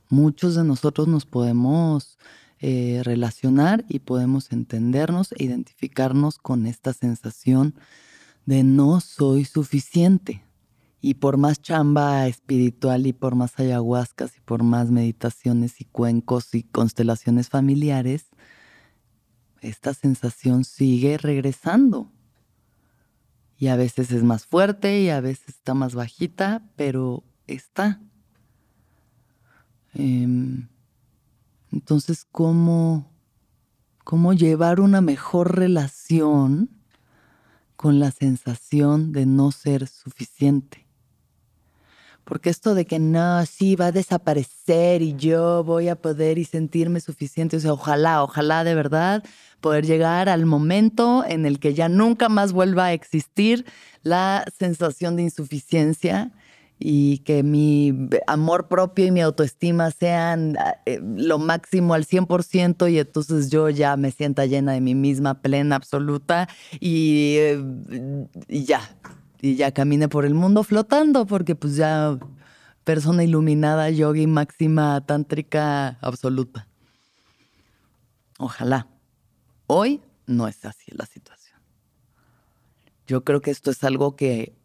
muchos 0.09 0.55
de 0.55 0.65
nosotros 0.65 1.09
nos 1.09 1.27
podemos 1.27 2.19
eh, 2.61 3.01
relacionar 3.05 3.85
y 3.89 4.01
podemos 4.01 4.53
entendernos 4.53 5.33
e 5.33 5.45
identificarnos 5.45 6.39
con 6.39 6.67
esta 6.67 6.93
sensación 6.93 7.75
de 8.45 8.65
no 8.65 9.01
soy 9.01 9.45
suficiente. 9.45 10.45
Y 11.01 11.15
por 11.15 11.39
más 11.39 11.63
chamba 11.63 12.27
espiritual 12.27 13.07
y 13.07 13.15
por 13.15 13.35
más 13.35 13.59
ayahuascas 13.59 14.37
y 14.37 14.41
por 14.41 14.63
más 14.63 14.91
meditaciones 14.91 15.81
y 15.81 15.87
cuencos 15.87 16.55
y 16.55 16.65
constelaciones 16.65 17.49
familiares, 17.49 18.27
esta 19.63 19.95
sensación 19.95 20.65
sigue 20.65 21.17
regresando. 21.17 22.13
Y 23.57 23.69
a 23.69 23.77
veces 23.77 24.11
es 24.11 24.23
más 24.23 24.45
fuerte 24.45 25.01
y 25.01 25.09
a 25.09 25.21
veces 25.21 25.49
está 25.49 25.73
más 25.73 25.95
bajita, 25.95 26.63
pero 26.77 27.25
está. 27.55 28.01
Em, 29.95 30.69
entonces, 31.73 32.27
¿cómo, 32.31 33.11
¿cómo 34.05 34.33
llevar 34.33 34.81
una 34.81 35.01
mejor 35.01 35.57
relación 35.57 36.71
con 37.77 37.99
la 37.99 38.11
sensación 38.11 39.13
de 39.13 39.27
no 39.27 39.53
ser 39.53 39.87
suficiente? 39.87 40.87
Porque 42.25 42.51
esto 42.51 42.75
de 42.75 42.85
que 42.85 43.01
no, 43.01 43.45
sí, 43.45 43.75
va 43.75 43.87
a 43.87 43.93
desaparecer 43.93 45.03
y 45.03 45.17
yo 45.17 45.65
voy 45.65 45.89
a 45.89 45.97
poder 45.97 46.39
y 46.39 46.45
sentirme 46.45 47.01
suficiente, 47.01 47.57
o 47.57 47.61
sea, 47.61 47.73
ojalá, 47.73 48.23
ojalá 48.23 48.63
de 48.63 48.77
verdad 48.77 49.25
poder 49.61 49.85
llegar 49.85 50.29
al 50.29 50.47
momento 50.47 51.25
en 51.27 51.45
el 51.45 51.59
que 51.59 51.75
ya 51.75 51.89
nunca 51.89 52.29
más 52.29 52.53
vuelva 52.53 52.87
a 52.87 52.93
existir 52.93 53.67
la 54.03 54.45
sensación 54.57 55.17
de 55.17 55.23
insuficiencia 55.23 56.31
y 56.83 57.19
que 57.19 57.43
mi 57.43 58.09
amor 58.27 58.67
propio 58.67 59.05
y 59.05 59.11
mi 59.11 59.21
autoestima 59.21 59.91
sean 59.91 60.57
eh, 60.87 60.99
lo 61.03 61.39
máximo 61.39 61.93
al 61.93 62.07
100% 62.07 62.91
y 62.91 62.99
entonces 62.99 63.51
yo 63.51 63.69
ya 63.69 63.97
me 63.99 64.11
sienta 64.11 64.47
llena 64.47 64.73
de 64.73 64.81
mí 64.81 64.95
misma, 64.95 65.43
plena, 65.43 65.77
absoluta 65.77 66.49
y, 66.81 67.37
eh, 67.39 68.27
y 68.49 68.65
ya, 68.65 68.97
y 69.43 69.57
ya 69.57 69.73
camine 69.73 70.09
por 70.09 70.25
el 70.25 70.35
mundo 70.35 70.65
flotando 70.65 71.27
porque 71.27 71.55
pues 71.55 71.77
ya 71.77 72.19
persona 72.83 73.25
iluminada, 73.25 73.91
yogi 73.91 74.27
máxima, 74.27 75.05
tántrica 75.05 75.99
absoluta. 76.01 76.67
Ojalá. 78.39 78.89
Hoy 79.67 80.01
no 80.27 80.49
es 80.49 80.65
así 80.65 80.91
la 80.93 81.05
situación. 81.05 81.61
Yo 83.07 83.23
creo 83.23 83.43
que 83.43 83.51
esto 83.51 83.71
es 83.71 83.85
algo 83.85 84.17
que 84.17 84.60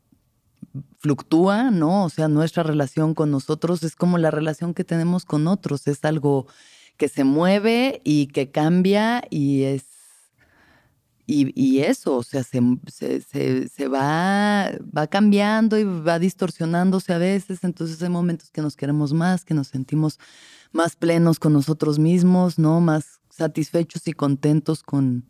fluctúa, 0.98 1.72
¿no? 1.72 2.06
O 2.06 2.10
sea, 2.10 2.28
nuestra 2.28 2.64
relación 2.64 3.14
con 3.14 3.32
nosotros 3.32 3.84
es 3.84 3.96
como 3.96 4.18
la 4.18 4.32
relación 4.32 4.74
que 4.74 4.84
tenemos 4.84 5.26
con 5.26 5.48
otros, 5.48 5.88
es 5.88 6.04
algo 6.06 6.48
que 6.98 7.10
se 7.10 7.24
mueve 7.24 8.02
y 8.04 8.28
que 8.28 8.52
cambia 8.52 9.24
y 9.30 9.64
es... 9.64 9.84
Y, 11.28 11.80
eso, 11.80 12.18
o 12.18 12.24
sea, 12.24 12.44
se, 12.44 12.62
se, 13.68 13.88
va, 13.88 14.70
va 14.96 15.08
cambiando 15.08 15.76
y 15.80 15.84
va 15.84 16.20
distorsionándose 16.20 17.14
a 17.14 17.18
veces, 17.18 17.64
entonces 17.64 18.00
hay 18.04 18.10
momentos 18.10 18.52
que 18.52 18.62
nos 18.62 18.76
queremos 18.76 19.12
más, 19.12 19.44
que 19.44 19.56
nos 19.56 19.70
sentimos 19.70 20.20
más 20.72 20.96
plenos 20.96 21.40
con 21.40 21.54
nosotros 21.54 21.98
mismos, 21.98 22.60
¿no? 22.60 22.80
Más 22.80 23.22
satisfechos 23.32 24.08
y 24.08 24.14
contentos 24.14 24.84
con, 24.84 25.26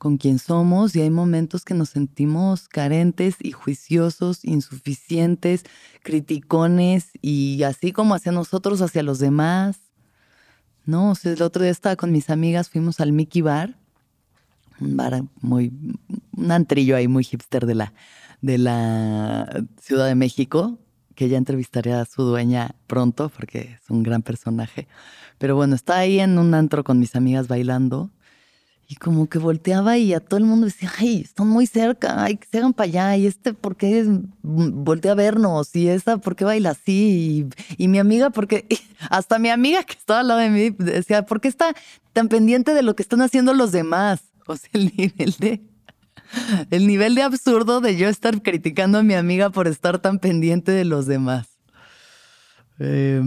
con 0.00 0.16
quien 0.16 0.38
somos 0.38 0.96
y 0.96 1.02
hay 1.02 1.10
momentos 1.10 1.62
que 1.62 1.74
nos 1.74 1.90
sentimos 1.90 2.68
carentes 2.68 3.36
y 3.38 3.52
juiciosos, 3.52 4.46
insuficientes, 4.46 5.64
criticones 6.02 7.10
y 7.20 7.64
así 7.64 7.92
como 7.92 8.14
hacia 8.14 8.32
nosotros, 8.32 8.80
hacia 8.80 9.02
los 9.02 9.18
demás. 9.18 9.76
No, 10.86 11.10
o 11.10 11.14
sea, 11.14 11.34
el 11.34 11.42
otro 11.42 11.62
día 11.62 11.70
estaba 11.70 11.96
con 11.96 12.12
mis 12.12 12.30
amigas, 12.30 12.70
fuimos 12.70 12.98
al 13.00 13.12
Mickey 13.12 13.42
Bar, 13.42 13.76
un 14.80 14.96
bar 14.96 15.22
muy, 15.42 15.70
un 16.34 16.50
antrillo 16.50 16.96
ahí 16.96 17.06
muy 17.06 17.22
hipster 17.22 17.66
de 17.66 17.74
la, 17.74 17.92
de 18.40 18.56
la 18.56 19.66
Ciudad 19.82 20.06
de 20.06 20.14
México, 20.14 20.78
que 21.14 21.28
ya 21.28 21.36
entrevistaré 21.36 21.92
a 21.92 22.06
su 22.06 22.22
dueña 22.22 22.74
pronto 22.86 23.28
porque 23.28 23.76
es 23.82 23.90
un 23.90 24.02
gran 24.02 24.22
personaje. 24.22 24.88
Pero 25.36 25.56
bueno, 25.56 25.74
está 25.74 25.98
ahí 25.98 26.20
en 26.20 26.38
un 26.38 26.54
antro 26.54 26.84
con 26.84 26.98
mis 26.98 27.14
amigas 27.16 27.48
bailando 27.48 28.10
y 28.90 28.96
como 28.96 29.28
que 29.28 29.38
volteaba 29.38 29.98
y 29.98 30.14
a 30.14 30.18
todo 30.18 30.38
el 30.38 30.44
mundo 30.44 30.66
decía, 30.66 30.90
ay, 30.98 31.20
están 31.20 31.46
muy 31.46 31.68
cerca, 31.68 32.24
ay, 32.24 32.38
que 32.38 32.48
se 32.50 32.58
hagan 32.58 32.72
para 32.72 32.88
allá. 32.88 33.16
Y 33.18 33.26
este, 33.28 33.54
¿por 33.54 33.76
qué 33.76 34.04
voltea 34.42 35.12
a 35.12 35.14
vernos? 35.14 35.76
Y 35.76 35.86
esa, 35.86 36.18
¿por 36.18 36.34
qué 36.34 36.44
baila 36.44 36.70
así? 36.70 37.48
Y, 37.78 37.86
mi 37.86 38.00
amiga, 38.00 38.30
porque 38.30 38.66
hasta 39.08 39.38
mi 39.38 39.48
amiga 39.48 39.84
que 39.84 39.92
estaba 39.92 40.20
al 40.20 40.26
lado 40.26 40.40
de 40.40 40.50
mí 40.50 40.70
decía, 40.70 41.24
¿por 41.24 41.40
qué 41.40 41.46
está 41.46 41.72
tan 42.12 42.26
pendiente 42.26 42.74
de 42.74 42.82
lo 42.82 42.96
que 42.96 43.04
están 43.04 43.22
haciendo 43.22 43.54
los 43.54 43.70
demás? 43.70 44.22
O 44.48 44.56
sea, 44.56 44.70
el 44.72 44.92
nivel 44.96 45.36
de, 45.38 45.62
el 46.72 46.88
nivel 46.88 47.14
de 47.14 47.22
absurdo 47.22 47.80
de 47.80 47.96
yo 47.96 48.08
estar 48.08 48.42
criticando 48.42 48.98
a 48.98 49.04
mi 49.04 49.14
amiga 49.14 49.50
por 49.50 49.68
estar 49.68 50.00
tan 50.00 50.18
pendiente 50.18 50.72
de 50.72 50.84
los 50.84 51.06
demás. 51.06 51.46
Eh, 52.80 53.22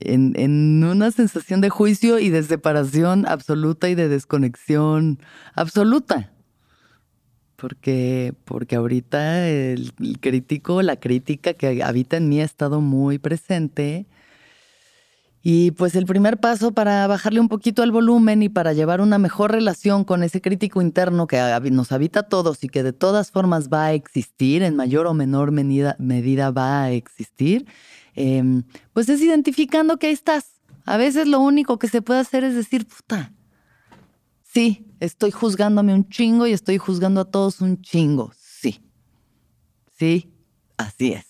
en, 0.00 0.84
una 0.84 1.10
sensación 1.10 1.60
de 1.60 1.70
juicio 1.70 2.18
y 2.18 2.30
de 2.30 2.42
separación 2.42 3.26
absoluta 3.26 3.88
y 3.88 3.94
de 3.94 4.08
desconexión 4.08 5.18
absoluta. 5.54 6.32
Porque, 7.56 8.34
porque 8.44 8.76
ahorita 8.76 9.48
el, 9.48 9.92
crítico, 10.20 10.80
la 10.82 10.96
crítica 10.96 11.54
que 11.54 11.82
habita 11.82 12.16
en 12.16 12.28
mí 12.28 12.40
ha 12.40 12.44
estado 12.44 12.80
muy 12.80 13.18
presente. 13.18 14.06
Y 15.42 15.70
pues 15.72 15.94
el 15.94 16.04
primer 16.04 16.38
paso 16.38 16.72
para 16.72 17.06
bajarle 17.06 17.40
un 17.40 17.48
poquito 17.48 17.82
al 17.82 17.92
volumen 17.92 18.42
y 18.42 18.48
para 18.48 18.72
llevar 18.72 19.00
una 19.00 19.18
mejor 19.18 19.52
relación 19.52 20.04
con 20.04 20.22
ese 20.22 20.40
crítico 20.40 20.82
interno 20.82 21.26
que 21.26 21.38
nos 21.70 21.92
habita 21.92 22.20
a 22.20 22.22
todos 22.24 22.62
y 22.64 22.68
que 22.68 22.82
de 22.82 22.92
todas 22.92 23.30
formas 23.30 23.68
va 23.68 23.86
a 23.86 23.92
existir, 23.92 24.62
en 24.62 24.76
mayor 24.76 25.06
o 25.06 25.14
menor 25.14 25.52
medida, 25.52 25.96
medida 25.98 26.50
va 26.50 26.82
a 26.82 26.90
existir, 26.90 27.66
Em, 28.20 28.64
pues 28.92 29.08
es 29.08 29.22
identificando 29.22 29.96
que 29.96 30.08
ahí 30.08 30.12
estás. 30.12 30.60
A 30.84 30.96
veces 30.96 31.28
lo 31.28 31.38
único 31.38 31.78
que 31.78 31.86
se 31.86 32.02
puede 32.02 32.18
hacer 32.18 32.42
es 32.42 32.56
decir, 32.56 32.84
puta, 32.84 33.32
sí, 34.42 34.88
estoy 34.98 35.30
juzgándome 35.30 35.94
un 35.94 36.08
chingo 36.08 36.44
y 36.48 36.52
estoy 36.52 36.78
juzgando 36.78 37.20
a 37.20 37.30
todos 37.30 37.60
un 37.60 37.80
chingo. 37.80 38.32
Sí, 38.36 38.82
sí, 39.96 40.32
así 40.76 41.12
es. 41.12 41.26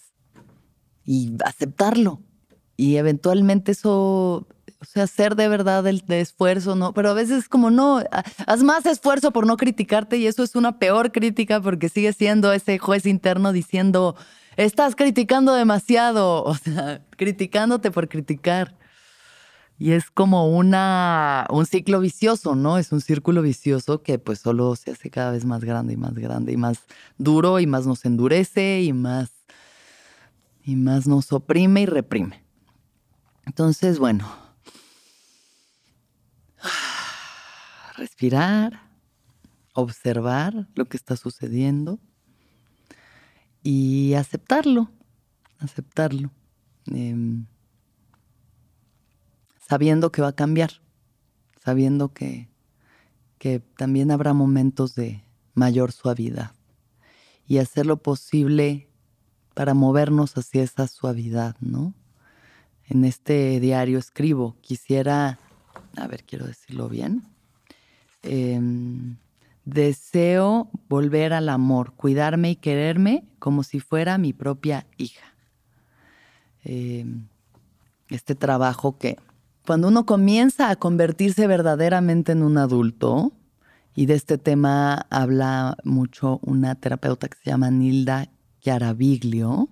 Y 1.04 1.36
aceptarlo. 1.44 2.22
Y 2.78 2.96
eventualmente 2.96 3.72
eso, 3.72 4.48
o 4.80 4.84
sea, 4.86 5.02
hacer 5.02 5.36
de 5.36 5.48
verdad 5.48 5.86
el 5.86 6.02
esfuerzo, 6.08 6.74
¿no? 6.74 6.94
Pero 6.94 7.10
a 7.10 7.14
veces 7.14 7.40
es 7.40 7.48
como, 7.50 7.70
no, 7.70 8.02
haz 8.46 8.62
más 8.62 8.86
esfuerzo 8.86 9.30
por 9.30 9.46
no 9.46 9.58
criticarte 9.58 10.16
y 10.16 10.26
eso 10.26 10.42
es 10.42 10.56
una 10.56 10.78
peor 10.78 11.12
crítica 11.12 11.60
porque 11.60 11.90
sigue 11.90 12.14
siendo 12.14 12.50
ese 12.50 12.78
juez 12.78 13.04
interno 13.04 13.52
diciendo, 13.52 14.16
estás 14.64 14.96
criticando 14.96 15.54
demasiado, 15.54 16.42
o 16.44 16.54
sea, 16.54 17.04
criticándote 17.10 17.90
por 17.90 18.08
criticar. 18.08 18.76
Y 19.78 19.92
es 19.92 20.10
como 20.10 20.48
una, 20.48 21.46
un 21.50 21.64
ciclo 21.64 22.00
vicioso, 22.00 22.56
¿no? 22.56 22.78
Es 22.78 22.90
un 22.90 23.00
círculo 23.00 23.42
vicioso 23.42 24.02
que 24.02 24.18
pues 24.18 24.40
solo 24.40 24.74
se 24.74 24.90
hace 24.90 25.08
cada 25.08 25.30
vez 25.30 25.44
más 25.44 25.62
grande 25.62 25.92
y 25.92 25.96
más 25.96 26.14
grande 26.14 26.52
y 26.52 26.56
más 26.56 26.80
duro 27.16 27.60
y 27.60 27.68
más 27.68 27.86
nos 27.86 28.04
endurece 28.04 28.82
y 28.82 28.92
más, 28.92 29.30
y 30.64 30.74
más 30.74 31.06
nos 31.06 31.32
oprime 31.32 31.82
y 31.82 31.86
reprime. 31.86 32.44
Entonces, 33.46 34.00
bueno, 34.00 34.28
respirar, 37.96 38.82
observar 39.74 40.66
lo 40.74 40.86
que 40.86 40.96
está 40.96 41.16
sucediendo 41.16 42.00
y 43.62 44.14
aceptarlo, 44.14 44.90
aceptarlo, 45.58 46.30
em, 46.86 47.46
sabiendo 49.66 50.10
que 50.12 50.22
va 50.22 50.28
a 50.28 50.36
cambiar, 50.36 50.70
sabiendo 51.62 52.12
que, 52.12 52.48
que 53.38 53.60
también 53.60 54.10
habrá 54.10 54.32
momentos 54.32 54.94
de 54.94 55.22
mayor 55.54 55.92
suavidad 55.92 56.52
y 57.46 57.58
hacer 57.58 57.86
lo 57.86 58.02
posible 58.02 58.88
para 59.54 59.74
movernos 59.74 60.36
hacia 60.36 60.62
esa 60.62 60.86
suavidad, 60.86 61.56
¿no? 61.60 61.94
En 62.84 63.04
este 63.04 63.58
diario 63.60 63.98
escribo, 63.98 64.56
quisiera, 64.60 65.38
a 65.96 66.06
ver, 66.06 66.24
quiero 66.24 66.46
decirlo 66.46 66.88
bien, 66.88 67.26
em, 68.22 69.16
Deseo 69.68 70.70
volver 70.88 71.34
al 71.34 71.50
amor, 71.50 71.92
cuidarme 71.92 72.52
y 72.52 72.56
quererme 72.56 73.24
como 73.38 73.62
si 73.62 73.80
fuera 73.80 74.16
mi 74.16 74.32
propia 74.32 74.86
hija. 74.96 75.34
Em, 76.64 77.26
este 78.08 78.34
trabajo 78.34 78.96
que 78.96 79.18
cuando 79.66 79.88
uno 79.88 80.06
comienza 80.06 80.70
a 80.70 80.76
convertirse 80.76 81.46
verdaderamente 81.46 82.32
en 82.32 82.42
un 82.42 82.56
adulto, 82.56 83.32
y 83.94 84.06
de 84.06 84.14
este 84.14 84.38
tema 84.38 85.06
habla 85.10 85.76
mucho 85.84 86.40
una 86.42 86.74
terapeuta 86.74 87.28
que 87.28 87.36
se 87.36 87.50
llama 87.50 87.70
Nilda 87.70 88.30
Chiaraviglio, 88.60 89.68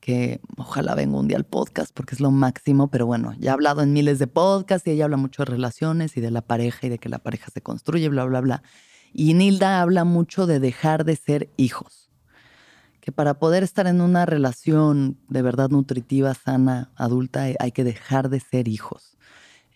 que 0.00 0.40
ojalá 0.56 0.94
venga 0.94 1.18
un 1.18 1.28
día 1.28 1.36
al 1.36 1.44
podcast 1.44 1.92
porque 1.92 2.14
es 2.14 2.20
lo 2.20 2.30
máximo, 2.30 2.88
pero 2.88 3.04
bueno, 3.04 3.34
ya 3.38 3.50
ha 3.50 3.54
hablado 3.54 3.82
en 3.82 3.92
miles 3.92 4.18
de 4.18 4.26
podcasts 4.26 4.86
y 4.86 4.92
ella 4.92 5.04
habla 5.04 5.18
mucho 5.18 5.42
de 5.42 5.50
relaciones 5.50 6.16
y 6.16 6.22
de 6.22 6.30
la 6.30 6.40
pareja 6.40 6.86
y 6.86 6.90
de 6.90 6.98
que 6.98 7.10
la 7.10 7.18
pareja 7.18 7.50
se 7.50 7.60
construye, 7.60 8.08
bla, 8.08 8.24
bla, 8.24 8.40
bla. 8.40 8.62
Y 9.16 9.34
Nilda 9.34 9.80
habla 9.80 10.04
mucho 10.04 10.46
de 10.46 10.58
dejar 10.58 11.04
de 11.04 11.14
ser 11.14 11.48
hijos, 11.56 12.10
que 13.00 13.12
para 13.12 13.34
poder 13.34 13.62
estar 13.62 13.86
en 13.86 14.00
una 14.00 14.26
relación 14.26 15.16
de 15.28 15.40
verdad 15.40 15.70
nutritiva, 15.70 16.34
sana, 16.34 16.90
adulta, 16.96 17.46
hay 17.60 17.70
que 17.70 17.84
dejar 17.84 18.28
de 18.28 18.40
ser 18.40 18.66
hijos. 18.66 19.16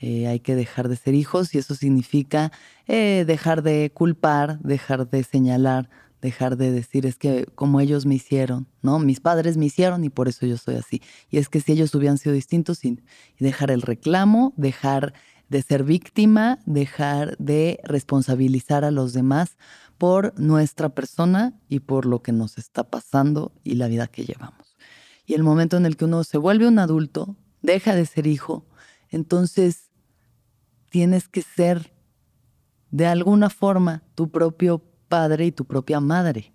Eh, 0.01 0.27
hay 0.27 0.41
que 0.41 0.57
dejar 0.57 0.89
de 0.89 0.97
ser 0.97 1.15
hijos 1.15 1.55
y 1.55 1.59
eso 1.59 1.75
significa 1.75 2.53
eh, 2.87 3.25
dejar 3.27 3.63
de 3.63 3.91
culpar, 3.93 4.59
dejar 4.61 5.09
de 5.09 5.23
señalar, 5.23 5.89
dejar 6.21 6.57
de 6.57 6.71
decir 6.73 7.07
es 7.07 7.17
que 7.17 7.47
como 7.55 7.81
ellos 7.81 8.07
me 8.07 8.17
hicieron, 8.17 8.67
¿no? 8.83 8.99
Mis 8.99 9.21
padres 9.21 9.57
me 9.57 9.67
hicieron 9.67 10.05
y 10.05 10.09
por 10.09 10.29
eso 10.29 10.47
yo 10.47 10.57
soy 10.57 10.77
así. 10.77 11.01
Y 11.31 11.39
es 11.39 11.49
que 11.49 11.61
si 11.61 11.73
ellos 11.73 11.95
hubieran 11.95 12.19
sido 12.19 12.35
distintos, 12.35 12.85
y 12.85 12.99
dejar 13.39 13.71
el 13.71 13.83
reclamo, 13.83 14.53
dejar 14.57 15.15
de 15.49 15.63
ser 15.63 15.85
víctima, 15.85 16.59
dejar 16.67 17.37
de 17.39 17.81
responsabilizar 17.85 18.85
a 18.85 18.91
los 18.91 19.13
demás 19.13 19.57
por 19.97 20.39
nuestra 20.39 20.91
persona 20.91 21.59
y 21.69 21.81
por 21.81 22.07
lo 22.07 22.23
que 22.23 22.33
nos 22.33 22.59
está 22.59 22.85
pasando 22.85 23.53
y 23.65 23.75
la 23.75 23.89
vida 23.89 24.07
que 24.07 24.25
llevamos. 24.25 24.77
Y 25.27 25.35
el 25.35 25.43
momento 25.43 25.77
en 25.77 25.87
el 25.87 25.97
que 25.97 26.05
uno 26.05 26.25
se 26.25 26.39
vuelve 26.39 26.69
un 26.69 26.79
adulto, 26.79 27.37
deja 27.63 27.95
de 27.95 28.07
ser 28.07 28.27
hijo, 28.27 28.67
entonces 29.11 29.91
tienes 30.91 31.29
que 31.29 31.43
ser 31.43 31.93
de 32.91 33.07
alguna 33.07 33.51
forma 33.51 34.03
tu 34.15 34.31
propio 34.31 34.83
padre 35.09 35.47
y 35.47 35.53
tu 35.53 35.65
propia 35.65 36.01
madre. 36.01 36.53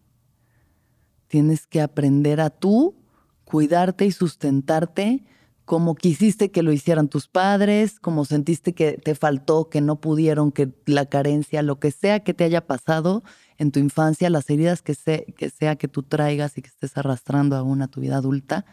Tienes 1.27 1.67
que 1.67 1.81
aprender 1.81 2.41
a 2.41 2.49
tú 2.49 2.95
cuidarte 3.43 4.05
y 4.05 4.11
sustentarte 4.11 5.25
como 5.65 5.95
quisiste 5.95 6.51
que 6.51 6.63
lo 6.63 6.73
hicieran 6.73 7.07
tus 7.07 7.27
padres, 7.27 7.99
como 7.99 8.25
sentiste 8.25 8.73
que 8.73 8.93
te 8.93 9.15
faltó, 9.15 9.69
que 9.69 9.79
no 9.79 9.95
pudieron, 10.01 10.51
que 10.51 10.73
la 10.85 11.05
carencia, 11.05 11.61
lo 11.61 11.79
que 11.79 11.91
sea 11.91 12.21
que 12.21 12.33
te 12.33 12.43
haya 12.43 12.67
pasado 12.67 13.23
en 13.57 13.71
tu 13.71 13.79
infancia, 13.79 14.29
las 14.29 14.49
heridas 14.49 14.81
que, 14.81 14.95
que 15.37 15.49
sea 15.49 15.77
que 15.77 15.87
tú 15.87 16.03
traigas 16.03 16.57
y 16.57 16.61
que 16.61 16.67
estés 16.67 16.97
arrastrando 16.97 17.55
aún 17.55 17.81
a 17.81 17.87
tu 17.87 18.01
vida 18.01 18.17
adulta, 18.17 18.65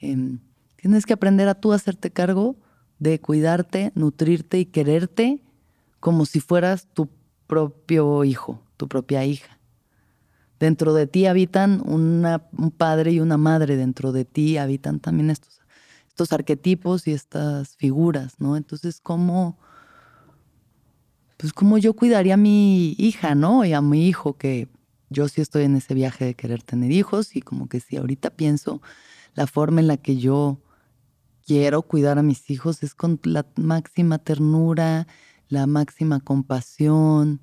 em, 0.00 0.38
tienes 0.76 1.04
que 1.04 1.14
aprender 1.14 1.48
a 1.48 1.54
tú 1.54 1.72
hacerte 1.72 2.10
cargo 2.10 2.56
de 3.00 3.20
cuidarte, 3.20 3.92
nutrirte 3.94 4.58
y 4.58 4.66
quererte 4.66 5.42
como 5.98 6.26
si 6.26 6.38
fueras 6.40 6.86
tu 6.94 7.08
propio 7.46 8.22
hijo, 8.24 8.62
tu 8.76 8.88
propia 8.88 9.24
hija. 9.24 9.58
Dentro 10.60 10.94
de 10.94 11.06
ti 11.06 11.26
habitan 11.26 11.82
un 11.84 12.72
padre 12.76 13.12
y 13.12 13.20
una 13.20 13.38
madre, 13.38 13.76
dentro 13.76 14.12
de 14.12 14.26
ti 14.26 14.58
habitan 14.58 15.00
también 15.00 15.30
estos 15.30 15.59
estos 16.20 16.34
arquetipos 16.34 17.06
y 17.06 17.12
estas 17.12 17.76
figuras, 17.76 18.34
¿no? 18.38 18.58
Entonces, 18.58 19.00
¿cómo, 19.00 19.58
pues, 21.38 21.54
cómo 21.54 21.78
yo 21.78 21.94
cuidaría 21.94 22.34
a 22.34 22.36
mi 22.36 22.94
hija, 22.98 23.34
¿no? 23.34 23.64
Y 23.64 23.72
a 23.72 23.80
mi 23.80 24.06
hijo, 24.06 24.36
que 24.36 24.68
yo 25.08 25.28
sí 25.28 25.40
estoy 25.40 25.64
en 25.64 25.76
ese 25.76 25.94
viaje 25.94 26.26
de 26.26 26.34
querer 26.34 26.62
tener 26.62 26.92
hijos 26.92 27.36
y 27.36 27.40
como 27.40 27.68
que 27.70 27.80
si 27.80 27.96
ahorita 27.96 28.28
pienso 28.28 28.82
la 29.34 29.46
forma 29.46 29.80
en 29.80 29.86
la 29.86 29.96
que 29.96 30.18
yo 30.18 30.60
quiero 31.46 31.80
cuidar 31.82 32.18
a 32.18 32.22
mis 32.22 32.50
hijos 32.50 32.82
es 32.82 32.94
con 32.94 33.18
la 33.24 33.46
máxima 33.56 34.18
ternura, 34.18 35.06
la 35.48 35.66
máxima 35.66 36.20
compasión, 36.20 37.40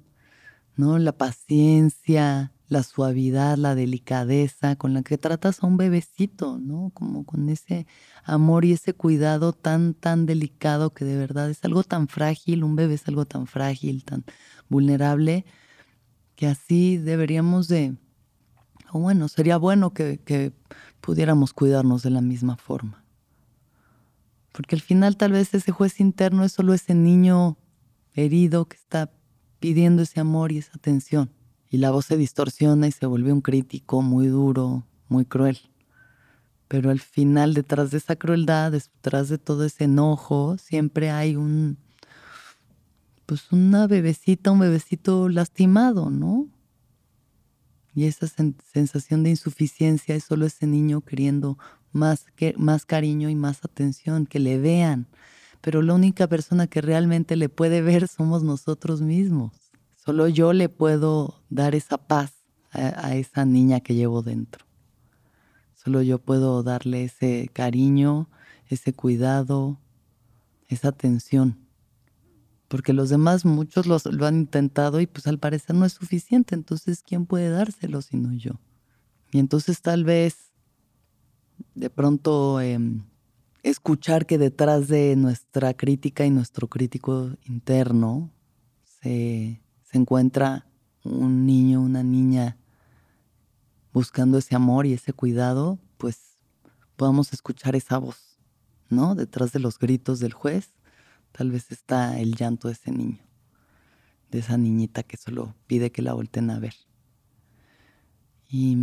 ¿no? 0.76 1.00
La 1.00 1.13
paciencia, 1.13 2.52
la 2.70 2.84
suavidad, 2.84 3.58
la 3.58 3.76
delicadeza 3.76 4.76
con 4.76 4.94
la 4.94 5.02
que 5.02 5.18
tratas 5.18 5.64
a 5.64 5.68
un 5.68 5.78
bebecito, 5.78 6.60
¿no? 6.60 6.92
Como 6.94 7.26
con 7.26 7.48
ese 7.50 7.88
amor 8.24 8.66
y 8.66 8.74
ese 8.74 8.94
cuidado 8.94 9.54
tan, 9.54 9.94
tan 9.94 10.26
delicado 10.26 10.94
que 10.94 11.06
de 11.06 11.18
verdad 11.18 11.50
es 11.50 11.64
algo 11.64 11.84
tan 11.84 12.08
frágil, 12.08 12.64
un 12.64 12.76
bebé 12.76 12.96
es 12.96 13.08
algo 13.08 13.26
tan 13.26 13.48
frágil, 13.48 14.04
tan 14.04 14.26
vulnerable, 14.68 15.46
que 16.36 16.48
así 16.48 16.98
deberíamos 16.98 17.70
de, 17.70 17.96
o 18.92 19.00
bueno, 19.00 19.30
sería 19.30 19.58
bueno 19.58 19.94
que, 19.94 20.20
que 20.20 20.52
pudiéramos 21.00 21.54
cuidarnos 21.54 22.04
de 22.04 22.10
la 22.10 22.22
misma 22.22 22.58
forma. 22.58 23.04
Porque 24.52 24.76
al 24.76 24.82
final 24.82 25.16
tal 25.16 25.32
vez 25.32 25.54
ese 25.54 25.72
juez 25.72 26.00
interno 26.00 26.44
es 26.44 26.52
solo 26.52 26.74
ese 26.74 26.96
niño 26.96 27.58
herido 28.14 28.66
que 28.66 28.76
está 28.76 29.12
pidiendo 29.60 30.02
ese 30.02 30.20
amor 30.20 30.52
y 30.52 30.58
esa 30.58 30.72
atención 30.76 31.37
y 31.70 31.78
la 31.78 31.92
voz 31.92 32.06
se 32.06 32.18
distorsiona 32.18 32.88
y 32.88 32.92
se 32.92 33.06
vuelve 33.06 33.34
un 33.34 33.42
crítico 33.42 34.02
muy 34.02 34.28
duro, 34.28 34.84
muy 35.10 35.26
cruel. 35.26 35.60
Pero 36.68 36.90
al 36.90 37.00
final, 37.00 37.54
detrás 37.54 37.92
de 37.92 37.98
esa 37.98 38.16
crueldad, 38.16 38.72
detrás 38.72 39.30
de 39.30 39.38
todo 39.38 39.64
ese 39.64 39.86
enojo, 39.86 40.58
siempre 40.58 41.12
hay 41.12 41.36
un, 41.36 41.78
pues 43.26 43.52
una 43.52 43.88
bebecita, 43.88 44.52
un 44.52 44.60
bebecito 44.60 45.30
lastimado, 45.30 46.10
¿no? 46.10 46.48
Y 47.94 48.06
esa 48.06 48.28
sensación 48.28 49.24
de 49.24 49.32
insuficiencia 49.32 50.14
es 50.14 50.24
solo 50.24 50.46
ese 50.46 50.68
niño 50.68 51.02
queriendo 51.02 51.58
más, 51.92 52.26
más 52.58 52.86
cariño 52.86 53.30
y 53.30 53.36
más 53.36 53.66
atención, 53.66 54.26
que 54.26 54.40
le 54.40 54.60
vean. 54.60 55.08
Pero 55.62 55.82
la 55.82 55.96
única 55.96 56.28
persona 56.28 56.68
que 56.68 56.82
realmente 56.82 57.36
le 57.36 57.50
puede 57.50 57.82
ver 57.82 58.08
somos 58.08 58.44
nosotros 58.44 59.02
mismos. 59.02 59.67
Solo 60.08 60.30
yo 60.30 60.54
le 60.54 60.70
puedo 60.70 61.43
dar 61.50 61.76
esa 61.76 61.98
paz 61.98 62.32
a, 62.72 63.17
esa 63.17 63.43
niña 63.43 63.82
que 63.82 63.93
llevo 63.93 64.22
dentro. 64.22 64.65
Solo 65.76 66.02
yo 66.02 66.17
puedo 66.17 66.63
darle 66.63 67.04
ese 67.04 67.50
cariño, 67.52 68.30
ese 68.70 68.93
cuidado, 68.93 69.82
esa 70.70 70.88
atención. 70.88 71.58
Porque 72.70 72.93
los 72.93 73.10
demás, 73.10 73.43
muchos 73.43 73.86
lo 73.86 74.26
han 74.26 74.38
intentado 74.38 75.02
y 75.02 75.08
pues 75.08 75.28
al 75.28 75.39
parecer 75.39 75.76
no 75.76 75.84
es 75.84 75.91
suficiente. 75.91 76.56
Entonces, 76.56 77.04
¿quién 77.06 77.26
puede 77.26 77.50
dárselo 77.50 78.02
sino 78.02 78.32
yo? 78.32 78.62
Y 79.34 79.39
entonces 79.39 79.82
tal 79.82 80.06
vez 80.06 80.54
de 81.76 81.89
pronto 81.89 82.62
em, 82.62 83.04
escuchar 83.62 84.26
que 84.26 84.38
detrás 84.38 84.88
de 84.88 85.17
nuestra 85.17 85.74
crítica 85.74 86.26
y 86.26 86.30
nuestro 86.30 86.70
crítico 86.70 87.32
interno 87.46 88.32
se 89.02 89.67
se 89.89 89.97
encuentra 89.97 90.67
un 91.04 91.45
niño, 91.45 91.82
una 91.82 92.04
niña 92.04 92.58
buscando 93.93 94.38
ese 94.38 94.54
amor 94.54 94.86
y 94.86 94.91
ese 94.91 95.13
cuidado, 95.13 95.80
pues 95.97 96.38
podamos 96.97 97.32
escuchar 97.32 97.73
esa 97.78 97.97
voz, 97.97 98.38
¿no? 98.89 99.15
Detrás 99.15 99.54
de 99.54 99.60
los 99.60 99.80
gritos 99.80 100.19
del 100.19 100.34
juez, 100.34 100.73
tal 101.32 101.52
vez 101.52 101.71
está 101.71 102.19
el 102.19 102.36
llanto 102.36 102.67
de 102.67 102.73
ese 102.73 102.91
niño, 102.91 103.19
de 104.30 104.39
esa 104.39 104.58
niñita 104.58 105.04
que 105.04 105.15
solo 105.15 105.56
pide 105.67 105.91
que 105.93 106.02
la 106.02 106.13
volteen 106.13 106.50
a 106.50 106.60
ver. 106.60 106.76
Y, 108.50 108.78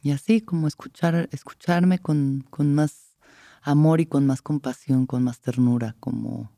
y 0.00 0.12
así 0.12 0.42
como 0.42 0.68
escuchar, 0.68 1.28
escucharme 1.32 1.98
con, 1.98 2.46
con 2.50 2.72
más 2.72 3.16
amor 3.62 4.00
y 4.00 4.06
con 4.06 4.26
más 4.26 4.42
compasión, 4.42 5.06
con 5.06 5.24
más 5.24 5.40
ternura, 5.40 5.96
como 5.98 6.52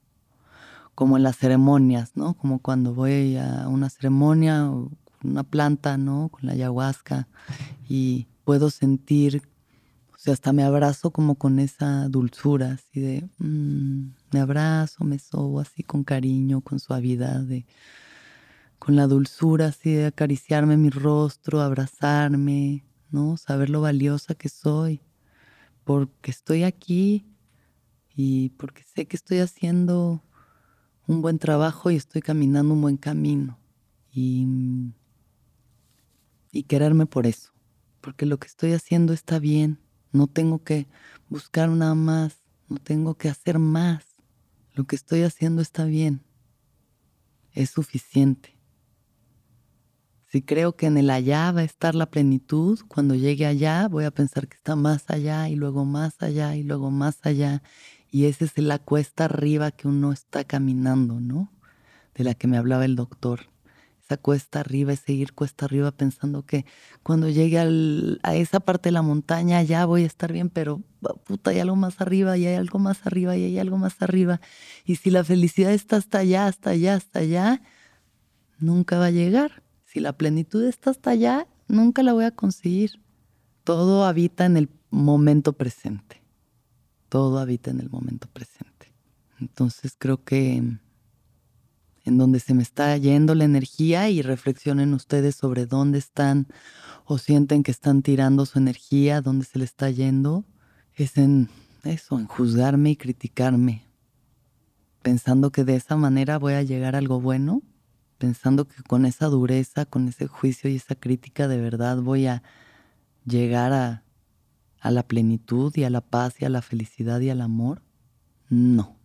como 0.94 1.16
en 1.16 1.22
las 1.22 1.36
ceremonias, 1.36 2.12
¿no? 2.16 2.34
Como 2.34 2.60
cuando 2.60 2.94
voy 2.94 3.36
a 3.36 3.68
una 3.68 3.90
ceremonia 3.90 4.70
una 5.24 5.42
planta, 5.42 5.96
¿no? 5.96 6.28
Con 6.28 6.46
la 6.46 6.52
ayahuasca 6.52 7.28
y 7.88 8.28
puedo 8.44 8.70
sentir, 8.70 9.42
o 10.14 10.18
sea, 10.18 10.34
hasta 10.34 10.52
me 10.52 10.62
abrazo 10.62 11.10
como 11.10 11.36
con 11.36 11.58
esa 11.58 12.08
dulzura, 12.08 12.72
así 12.72 13.00
de, 13.00 13.28
mm, 13.38 14.12
me 14.32 14.40
abrazo, 14.40 15.04
me 15.04 15.18
sobo 15.18 15.60
así 15.60 15.82
con 15.82 16.04
cariño, 16.04 16.60
con 16.60 16.78
suavidad, 16.78 17.44
con 18.78 18.96
la 18.96 19.06
dulzura 19.06 19.66
así 19.66 19.92
de 19.92 20.06
acariciarme 20.06 20.76
mi 20.76 20.90
rostro, 20.90 21.60
abrazarme, 21.60 22.84
¿no? 23.10 23.36
Saber 23.36 23.70
lo 23.70 23.80
valiosa 23.80 24.34
que 24.34 24.48
soy, 24.48 25.00
porque 25.84 26.30
estoy 26.30 26.64
aquí 26.64 27.26
y 28.14 28.50
porque 28.50 28.82
sé 28.82 29.06
que 29.06 29.16
estoy 29.16 29.38
haciendo 29.38 30.22
un 31.06 31.22
buen 31.22 31.38
trabajo 31.38 31.90
y 31.90 31.96
estoy 31.96 32.22
caminando 32.22 32.74
un 32.74 32.80
buen 32.80 32.96
camino. 32.96 33.58
Y, 34.12 34.46
y 36.52 36.62
quererme 36.64 37.06
por 37.06 37.26
eso, 37.26 37.52
porque 38.00 38.26
lo 38.26 38.38
que 38.38 38.46
estoy 38.46 38.72
haciendo 38.72 39.12
está 39.12 39.38
bien, 39.38 39.80
no 40.12 40.28
tengo 40.28 40.62
que 40.62 40.86
buscar 41.28 41.68
nada 41.68 41.94
más, 41.96 42.36
no 42.68 42.76
tengo 42.76 43.16
que 43.16 43.28
hacer 43.28 43.58
más, 43.58 44.04
lo 44.72 44.84
que 44.84 44.96
estoy 44.96 45.22
haciendo 45.22 45.62
está 45.62 45.84
bien, 45.84 46.22
es 47.52 47.70
suficiente. 47.70 48.54
Si 50.34 50.42
creo 50.42 50.74
que 50.74 50.86
en 50.86 50.96
el 50.96 51.10
allá 51.10 51.52
va 51.52 51.60
a 51.60 51.64
estar 51.64 51.94
la 51.94 52.10
plenitud, 52.10 52.80
cuando 52.88 53.14
llegue 53.14 53.46
allá 53.46 53.86
voy 53.86 54.04
a 54.04 54.10
pensar 54.10 54.48
que 54.48 54.56
está 54.56 54.74
más 54.74 55.04
allá 55.08 55.48
y 55.48 55.54
luego 55.54 55.84
más 55.84 56.20
allá 56.20 56.56
y 56.56 56.64
luego 56.64 56.90
más 56.90 57.24
allá 57.24 57.62
y 58.14 58.26
esa 58.26 58.44
es 58.44 58.56
la 58.58 58.78
cuesta 58.78 59.24
arriba 59.24 59.72
que 59.72 59.88
uno 59.88 60.12
está 60.12 60.44
caminando, 60.44 61.18
¿no? 61.18 61.50
De 62.14 62.22
la 62.22 62.34
que 62.34 62.46
me 62.46 62.56
hablaba 62.56 62.84
el 62.84 62.94
doctor. 62.94 63.48
Esa 64.04 64.18
cuesta 64.18 64.60
arriba, 64.60 64.92
ese 64.92 65.14
ir 65.14 65.32
cuesta 65.32 65.64
arriba 65.64 65.90
pensando 65.90 66.46
que 66.46 66.64
cuando 67.02 67.28
llegue 67.28 67.58
a 68.22 68.36
esa 68.36 68.60
parte 68.60 68.90
de 68.90 68.92
la 68.92 69.02
montaña 69.02 69.60
ya 69.64 69.84
voy 69.84 70.04
a 70.04 70.06
estar 70.06 70.32
bien, 70.32 70.48
pero 70.48 70.80
puta, 71.24 71.50
hay 71.50 71.58
algo 71.58 71.74
más 71.74 72.00
arriba 72.00 72.36
y 72.36 72.46
hay 72.46 72.54
algo 72.54 72.78
más 72.78 73.04
arriba 73.04 73.36
y 73.36 73.46
hay 73.46 73.58
algo 73.58 73.78
más 73.78 74.00
arriba. 74.00 74.40
Y 74.84 74.94
si 74.94 75.10
la 75.10 75.24
felicidad 75.24 75.72
está 75.72 75.96
hasta 75.96 76.18
allá, 76.18 76.46
hasta 76.46 76.70
allá, 76.70 76.94
hasta 76.94 77.18
allá, 77.18 77.62
nunca 78.60 78.96
va 78.96 79.06
a 79.06 79.10
llegar. 79.10 79.64
Si 79.86 79.98
la 79.98 80.12
plenitud 80.12 80.62
está 80.62 80.90
hasta 80.90 81.10
allá, 81.10 81.48
nunca 81.66 82.04
la 82.04 82.12
voy 82.12 82.26
a 82.26 82.30
conseguir. 82.30 83.02
Todo 83.64 84.04
habita 84.04 84.44
en 84.46 84.56
el 84.56 84.68
momento 84.90 85.54
presente 85.54 86.23
todo 87.14 87.38
habita 87.38 87.70
en 87.70 87.78
el 87.78 87.88
momento 87.90 88.26
presente. 88.26 88.92
Entonces 89.38 89.94
creo 89.96 90.24
que 90.24 90.56
en 90.56 92.18
donde 92.18 92.40
se 92.40 92.54
me 92.54 92.62
está 92.64 92.96
yendo 92.96 93.36
la 93.36 93.44
energía 93.44 94.10
y 94.10 94.20
reflexionen 94.20 94.92
ustedes 94.94 95.36
sobre 95.36 95.64
dónde 95.66 95.98
están 95.98 96.48
o 97.04 97.18
sienten 97.18 97.62
que 97.62 97.70
están 97.70 98.02
tirando 98.02 98.46
su 98.46 98.58
energía, 98.58 99.20
dónde 99.20 99.44
se 99.44 99.60
le 99.60 99.64
está 99.64 99.90
yendo, 99.90 100.44
es 100.96 101.16
en 101.16 101.50
eso, 101.84 102.18
en 102.18 102.26
juzgarme 102.26 102.90
y 102.90 102.96
criticarme, 102.96 103.86
pensando 105.00 105.52
que 105.52 105.62
de 105.62 105.76
esa 105.76 105.96
manera 105.96 106.40
voy 106.40 106.54
a 106.54 106.64
llegar 106.64 106.96
a 106.96 106.98
algo 106.98 107.20
bueno, 107.20 107.62
pensando 108.18 108.66
que 108.66 108.82
con 108.82 109.06
esa 109.06 109.26
dureza, 109.26 109.86
con 109.86 110.08
ese 110.08 110.26
juicio 110.26 110.68
y 110.68 110.74
esa 110.74 110.96
crítica 110.96 111.46
de 111.46 111.60
verdad 111.60 111.98
voy 111.98 112.26
a 112.26 112.42
llegar 113.24 113.72
a 113.72 114.03
a 114.84 114.90
la 114.90 115.02
plenitud 115.02 115.74
y 115.74 115.84
a 115.84 115.90
la 115.90 116.02
paz 116.02 116.34
y 116.40 116.44
a 116.44 116.50
la 116.50 116.60
felicidad 116.60 117.18
y 117.20 117.30
al 117.30 117.40
amor? 117.40 117.80
No, 118.50 118.98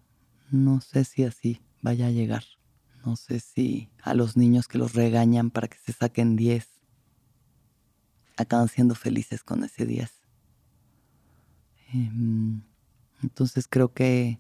no 0.52 0.82
sé 0.82 1.06
si 1.06 1.24
así 1.24 1.62
vaya 1.82 2.08
a 2.08 2.12
llegar. 2.12 2.44
No 3.06 3.16
sé 3.16 3.40
si 3.40 3.90
a 4.04 4.14
los 4.14 4.36
niños 4.36 4.68
que 4.68 4.78
los 4.78 4.94
regañan 4.94 5.52
para 5.52 5.70
que 5.70 5.78
se 5.78 5.94
saquen 5.94 6.36
10 6.36 6.68
acaban 8.36 8.68
siendo 8.68 8.94
felices 8.94 9.42
con 9.42 9.64
ese 9.64 9.86
10. 9.86 10.12
Em, 11.94 12.62
entonces 13.24 13.66
creo 13.70 13.94
que 13.94 14.38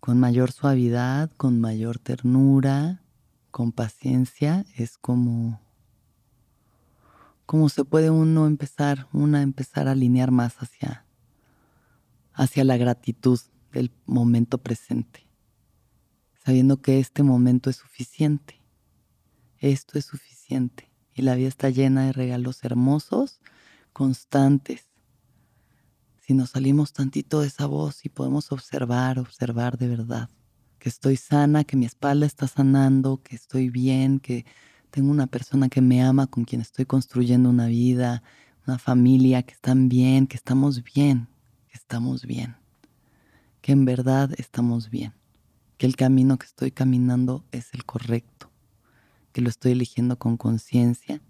con 0.00 0.18
mayor 0.18 0.52
suavidad, 0.52 1.30
con 1.36 1.60
mayor 1.60 1.98
ternura, 1.98 3.02
con 3.50 3.72
paciencia, 3.72 4.64
es 4.74 4.96
como 4.96 5.60
cómo 7.52 7.68
se 7.68 7.84
puede 7.84 8.08
uno 8.08 8.46
empezar, 8.46 9.08
una 9.12 9.42
empezar 9.42 9.86
a 9.86 9.90
alinear 9.90 10.30
más 10.30 10.56
hacia, 10.62 11.04
hacia 12.32 12.64
la 12.64 12.78
gratitud 12.78 13.38
del 13.72 13.92
momento 14.06 14.56
presente, 14.56 15.28
sabiendo 16.42 16.80
que 16.80 16.98
este 16.98 17.22
momento 17.22 17.68
es 17.68 17.76
suficiente, 17.76 18.58
esto 19.58 19.98
es 19.98 20.06
suficiente 20.06 20.90
y 21.12 21.20
la 21.20 21.34
vida 21.34 21.48
está 21.48 21.68
llena 21.68 22.06
de 22.06 22.12
regalos 22.14 22.64
hermosos, 22.64 23.42
constantes. 23.92 24.86
Si 26.20 26.32
nos 26.32 26.52
salimos 26.52 26.94
tantito 26.94 27.42
de 27.42 27.48
esa 27.48 27.66
voz 27.66 28.06
y 28.06 28.08
podemos 28.08 28.50
observar, 28.50 29.18
observar 29.18 29.76
de 29.76 29.88
verdad, 29.88 30.30
que 30.78 30.88
estoy 30.88 31.18
sana, 31.18 31.64
que 31.64 31.76
mi 31.76 31.84
espalda 31.84 32.24
está 32.24 32.48
sanando, 32.48 33.20
que 33.22 33.36
estoy 33.36 33.68
bien, 33.68 34.20
que 34.20 34.46
tengo 34.92 35.10
una 35.10 35.26
persona 35.26 35.70
que 35.70 35.80
me 35.80 36.02
ama, 36.02 36.26
con 36.26 36.44
quien 36.44 36.60
estoy 36.60 36.84
construyendo 36.84 37.48
una 37.48 37.66
vida, 37.66 38.22
una 38.66 38.78
familia, 38.78 39.42
que 39.42 39.54
están 39.54 39.88
bien, 39.88 40.26
que 40.26 40.36
estamos 40.36 40.84
bien, 40.84 41.28
que 41.68 41.78
estamos 41.78 42.26
bien, 42.26 42.56
que 43.62 43.72
en 43.72 43.86
verdad 43.86 44.30
estamos 44.36 44.90
bien, 44.90 45.14
que 45.78 45.86
el 45.86 45.96
camino 45.96 46.36
que 46.36 46.44
estoy 46.44 46.72
caminando 46.72 47.42
es 47.52 47.72
el 47.72 47.86
correcto, 47.86 48.50
que 49.32 49.40
lo 49.40 49.48
estoy 49.48 49.72
eligiendo 49.72 50.18
con 50.18 50.36
conciencia, 50.36 51.22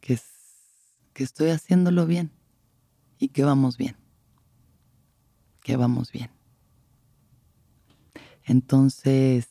que, 0.00 0.16
que 1.12 1.24
estoy 1.24 1.50
haciéndolo 1.50 2.06
bien 2.06 2.30
y 3.18 3.30
que 3.30 3.42
vamos 3.42 3.76
bien, 3.76 3.96
que 5.60 5.76
vamos 5.76 6.12
bien. 6.12 6.30
Entonces, 8.44 9.48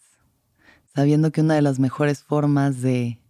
sabiendo 0.95 1.33
que 1.33 1.41
una 1.41 1.55
de 1.55 1.61
las 1.61 1.79
mejores 1.79 2.23
formas 2.23 2.81
de, 2.81 3.20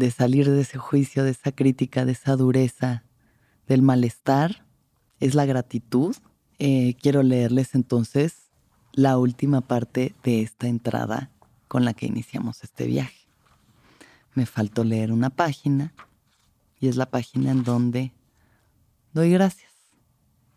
de 0.00 0.10
salir 0.10 0.50
de 0.50 0.62
ese 0.62 0.78
juicio, 0.78 1.24
de 1.24 1.30
esa 1.30 1.52
crítica, 1.52 2.06
de 2.06 2.12
esa 2.12 2.34
dureza, 2.34 3.04
del 3.68 3.82
malestar, 3.82 4.64
es 5.20 5.34
la 5.34 5.44
gratitud, 5.44 6.16
eh, 6.58 6.96
quiero 7.02 7.22
leerles 7.22 7.74
entonces 7.74 8.50
la 8.92 9.18
última 9.18 9.60
parte 9.60 10.14
de 10.22 10.40
esta 10.40 10.68
entrada 10.68 11.30
con 11.68 11.84
la 11.84 11.92
que 11.92 12.06
iniciamos 12.06 12.64
este 12.64 12.86
viaje. 12.86 13.28
Me 14.32 14.46
faltó 14.46 14.84
leer 14.84 15.12
una 15.12 15.28
página 15.28 15.92
y 16.80 16.88
es 16.88 16.96
la 16.96 17.10
página 17.10 17.50
en 17.50 17.62
donde 17.62 18.14
doy 19.12 19.30
gracias. 19.30 19.70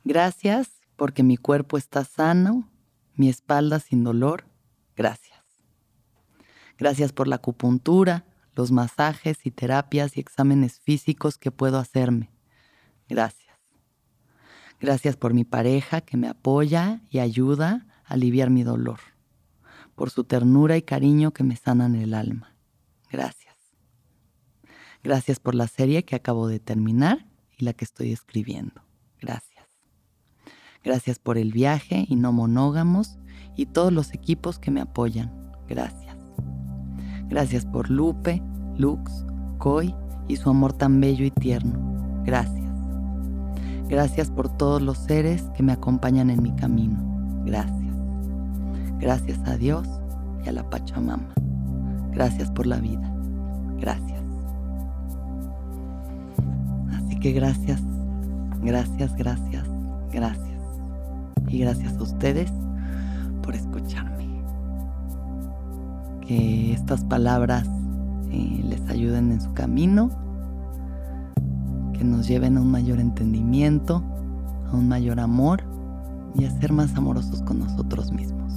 Gracias 0.05 0.69
porque 0.95 1.21
mi 1.21 1.35
cuerpo 1.35 1.77
está 1.77 2.05
sano, 2.05 2.69
mi 3.15 3.27
espalda 3.27 3.81
sin 3.81 4.05
dolor. 4.05 4.45
Gracias. 4.95 5.43
Gracias 6.77 7.11
por 7.11 7.27
la 7.27 7.35
acupuntura, 7.35 8.25
los 8.55 8.71
masajes 8.71 9.45
y 9.45 9.51
terapias 9.51 10.17
y 10.17 10.19
exámenes 10.19 10.79
físicos 10.79 11.37
que 11.37 11.51
puedo 11.51 11.77
hacerme. 11.77 12.31
Gracias. 13.09 13.43
Gracias 14.79 15.15
por 15.15 15.33
mi 15.33 15.45
pareja 15.45 16.01
que 16.01 16.17
me 16.17 16.27
apoya 16.27 17.01
y 17.09 17.19
ayuda 17.19 17.87
a 18.05 18.13
aliviar 18.13 18.49
mi 18.49 18.63
dolor. 18.63 18.99
Por 19.95 20.09
su 20.09 20.23
ternura 20.23 20.75
y 20.77 20.81
cariño 20.81 21.31
que 21.31 21.43
me 21.43 21.55
sanan 21.55 21.95
el 21.95 22.13
alma. 22.13 22.55
Gracias. 23.09 23.55
Gracias 25.03 25.39
por 25.39 25.55
la 25.55 25.67
serie 25.67 26.05
que 26.05 26.15
acabo 26.15 26.47
de 26.47 26.59
terminar 26.59 27.27
y 27.57 27.65
la 27.65 27.73
que 27.73 27.85
estoy 27.85 28.11
escribiendo. 28.11 28.83
Gracias. 29.21 29.67
Gracias 30.83 31.19
por 31.19 31.37
el 31.37 31.51
viaje 31.53 32.05
y 32.07 32.15
no 32.15 32.33
monógamos 32.33 33.17
y 33.55 33.67
todos 33.67 33.93
los 33.93 34.13
equipos 34.13 34.59
que 34.59 34.71
me 34.71 34.81
apoyan. 34.81 35.51
Gracias. 35.67 36.02
Gracias 37.29 37.65
por 37.65 37.89
Lupe, 37.89 38.41
Lux, 38.77 39.25
Koi 39.57 39.95
y 40.27 40.35
su 40.35 40.49
amor 40.49 40.73
tan 40.73 40.99
bello 40.99 41.25
y 41.25 41.31
tierno. 41.31 41.79
Gracias. 42.25 42.63
Gracias 43.89 44.31
por 44.31 44.49
todos 44.49 44.81
los 44.81 44.97
seres 44.97 45.43
que 45.55 45.63
me 45.63 45.73
acompañan 45.73 46.29
en 46.29 46.41
mi 46.41 46.51
camino. 46.55 46.97
Gracias. 47.45 47.95
Gracias 48.99 49.39
a 49.45 49.57
Dios 49.57 49.87
y 50.45 50.49
a 50.49 50.51
la 50.53 50.69
Pachamama. 50.69 51.33
Gracias 52.11 52.49
por 52.51 52.67
la 52.67 52.77
vida. 52.77 53.13
Gracias. 53.79 54.21
Así 56.93 57.19
que 57.19 57.33
gracias, 57.33 57.81
gracias, 58.61 59.15
gracias, 59.15 59.67
gracias. 60.11 60.61
Y 61.49 61.59
gracias 61.59 61.97
a 61.97 62.03
ustedes 62.03 62.51
Que 66.25 66.73
estas 66.73 67.03
palabras 67.03 67.67
eh, 68.31 68.63
les 68.67 68.81
ayuden 68.89 69.31
en 69.31 69.41
su 69.41 69.53
camino, 69.53 70.09
que 71.93 72.03
nos 72.03 72.27
lleven 72.27 72.57
a 72.57 72.61
un 72.61 72.71
mayor 72.71 72.99
entendimiento, 72.99 74.03
a 74.67 74.75
un 74.75 74.87
mayor 74.87 75.19
amor 75.19 75.63
y 76.35 76.45
a 76.45 76.51
ser 76.59 76.71
más 76.73 76.95
amorosos 76.95 77.41
con 77.43 77.59
nosotros 77.59 78.11
mismos. 78.11 78.53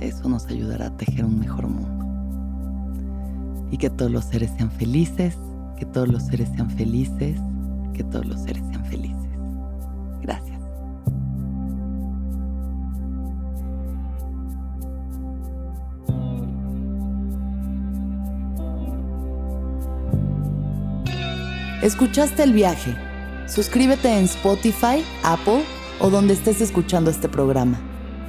Eso 0.00 0.28
nos 0.28 0.46
ayudará 0.46 0.88
a 0.88 0.96
tejer 0.96 1.24
un 1.24 1.38
mejor 1.38 1.68
mundo. 1.68 2.04
Y 3.70 3.78
que 3.78 3.90
todos 3.90 4.10
los 4.10 4.24
seres 4.24 4.50
sean 4.56 4.70
felices, 4.70 5.38
que 5.78 5.86
todos 5.86 6.08
los 6.08 6.22
seres 6.24 6.50
sean 6.54 6.70
felices, 6.70 7.40
que 7.92 8.04
todos 8.04 8.26
los 8.26 8.40
seres 8.40 8.62
sean 8.70 8.84
felices. 8.84 9.13
¿Escuchaste 21.84 22.42
el 22.42 22.54
viaje? 22.54 22.96
Suscríbete 23.46 24.08
en 24.08 24.24
Spotify, 24.24 25.04
Apple 25.22 25.62
o 26.00 26.08
donde 26.08 26.32
estés 26.32 26.62
escuchando 26.62 27.10
este 27.10 27.28
programa. 27.28 27.78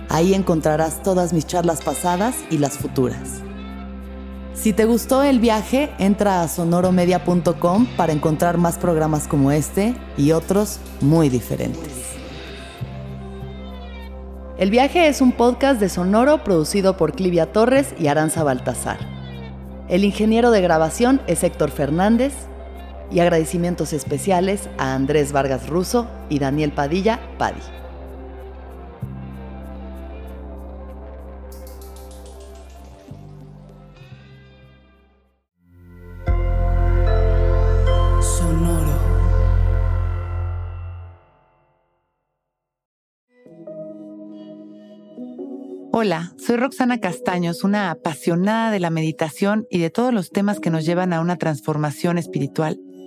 Ahí 0.10 0.34
encontrarás 0.34 1.02
todas 1.02 1.32
mis 1.32 1.48
charlas 1.48 1.82
pasadas 1.82 2.36
y 2.52 2.58
las 2.58 2.78
futuras. 2.78 3.42
Si 4.56 4.74
te 4.74 4.84
gustó 4.84 5.24
el 5.24 5.40
viaje, 5.40 5.90
entra 6.00 6.42
a 6.42 6.50
sonoromedia.com 6.50 7.86
para 7.96 8.12
encontrar 8.12 8.58
más 8.58 8.78
programas 8.78 9.26
como 9.26 9.54
este 9.54 9.96
y 10.18 10.34
otros 10.34 10.82
muy 11.00 11.30
diferentes. 11.30 11.94
El 14.58 14.70
viaje 14.70 15.08
es 15.08 15.22
un 15.22 15.32
podcast 15.32 15.80
de 15.80 15.88
Sonoro 15.88 16.44
producido 16.44 16.98
por 16.98 17.14
Clivia 17.14 17.54
Torres 17.54 17.96
y 17.98 18.08
Aranza 18.08 18.44
Baltazar. 18.44 19.00
El 19.88 20.04
ingeniero 20.04 20.52
de 20.52 20.60
grabación 20.60 21.22
es 21.26 21.42
Héctor 21.46 21.72
Fernández 21.72 22.34
y 23.12 23.20
agradecimientos 23.20 23.94
especiales 23.94 24.70
a 24.78 24.94
Andrés 24.94 25.32
Vargas 25.32 25.70
Russo 25.70 26.08
y 26.30 26.40
Daniel 26.40 26.72
Padilla 26.72 27.20
Padi. 27.38 27.62
Sonoro. 38.22 39.06
Hola, 45.98 46.34
soy 46.38 46.58
Roxana 46.58 47.00
Castaños, 47.00 47.64
una 47.64 47.90
apasionada 47.90 48.70
de 48.70 48.82
la 48.82 48.90
meditación 48.90 49.66
y 49.70 49.80
de 49.80 49.90
todos 49.90 50.14
los 50.14 50.30
temas 50.30 50.60
que 50.60 50.70
nos 50.70 50.86
llevan 50.86 51.14
a 51.14 51.22
una 51.22 51.38
transformación 51.38 52.18
espiritual, 52.18 52.78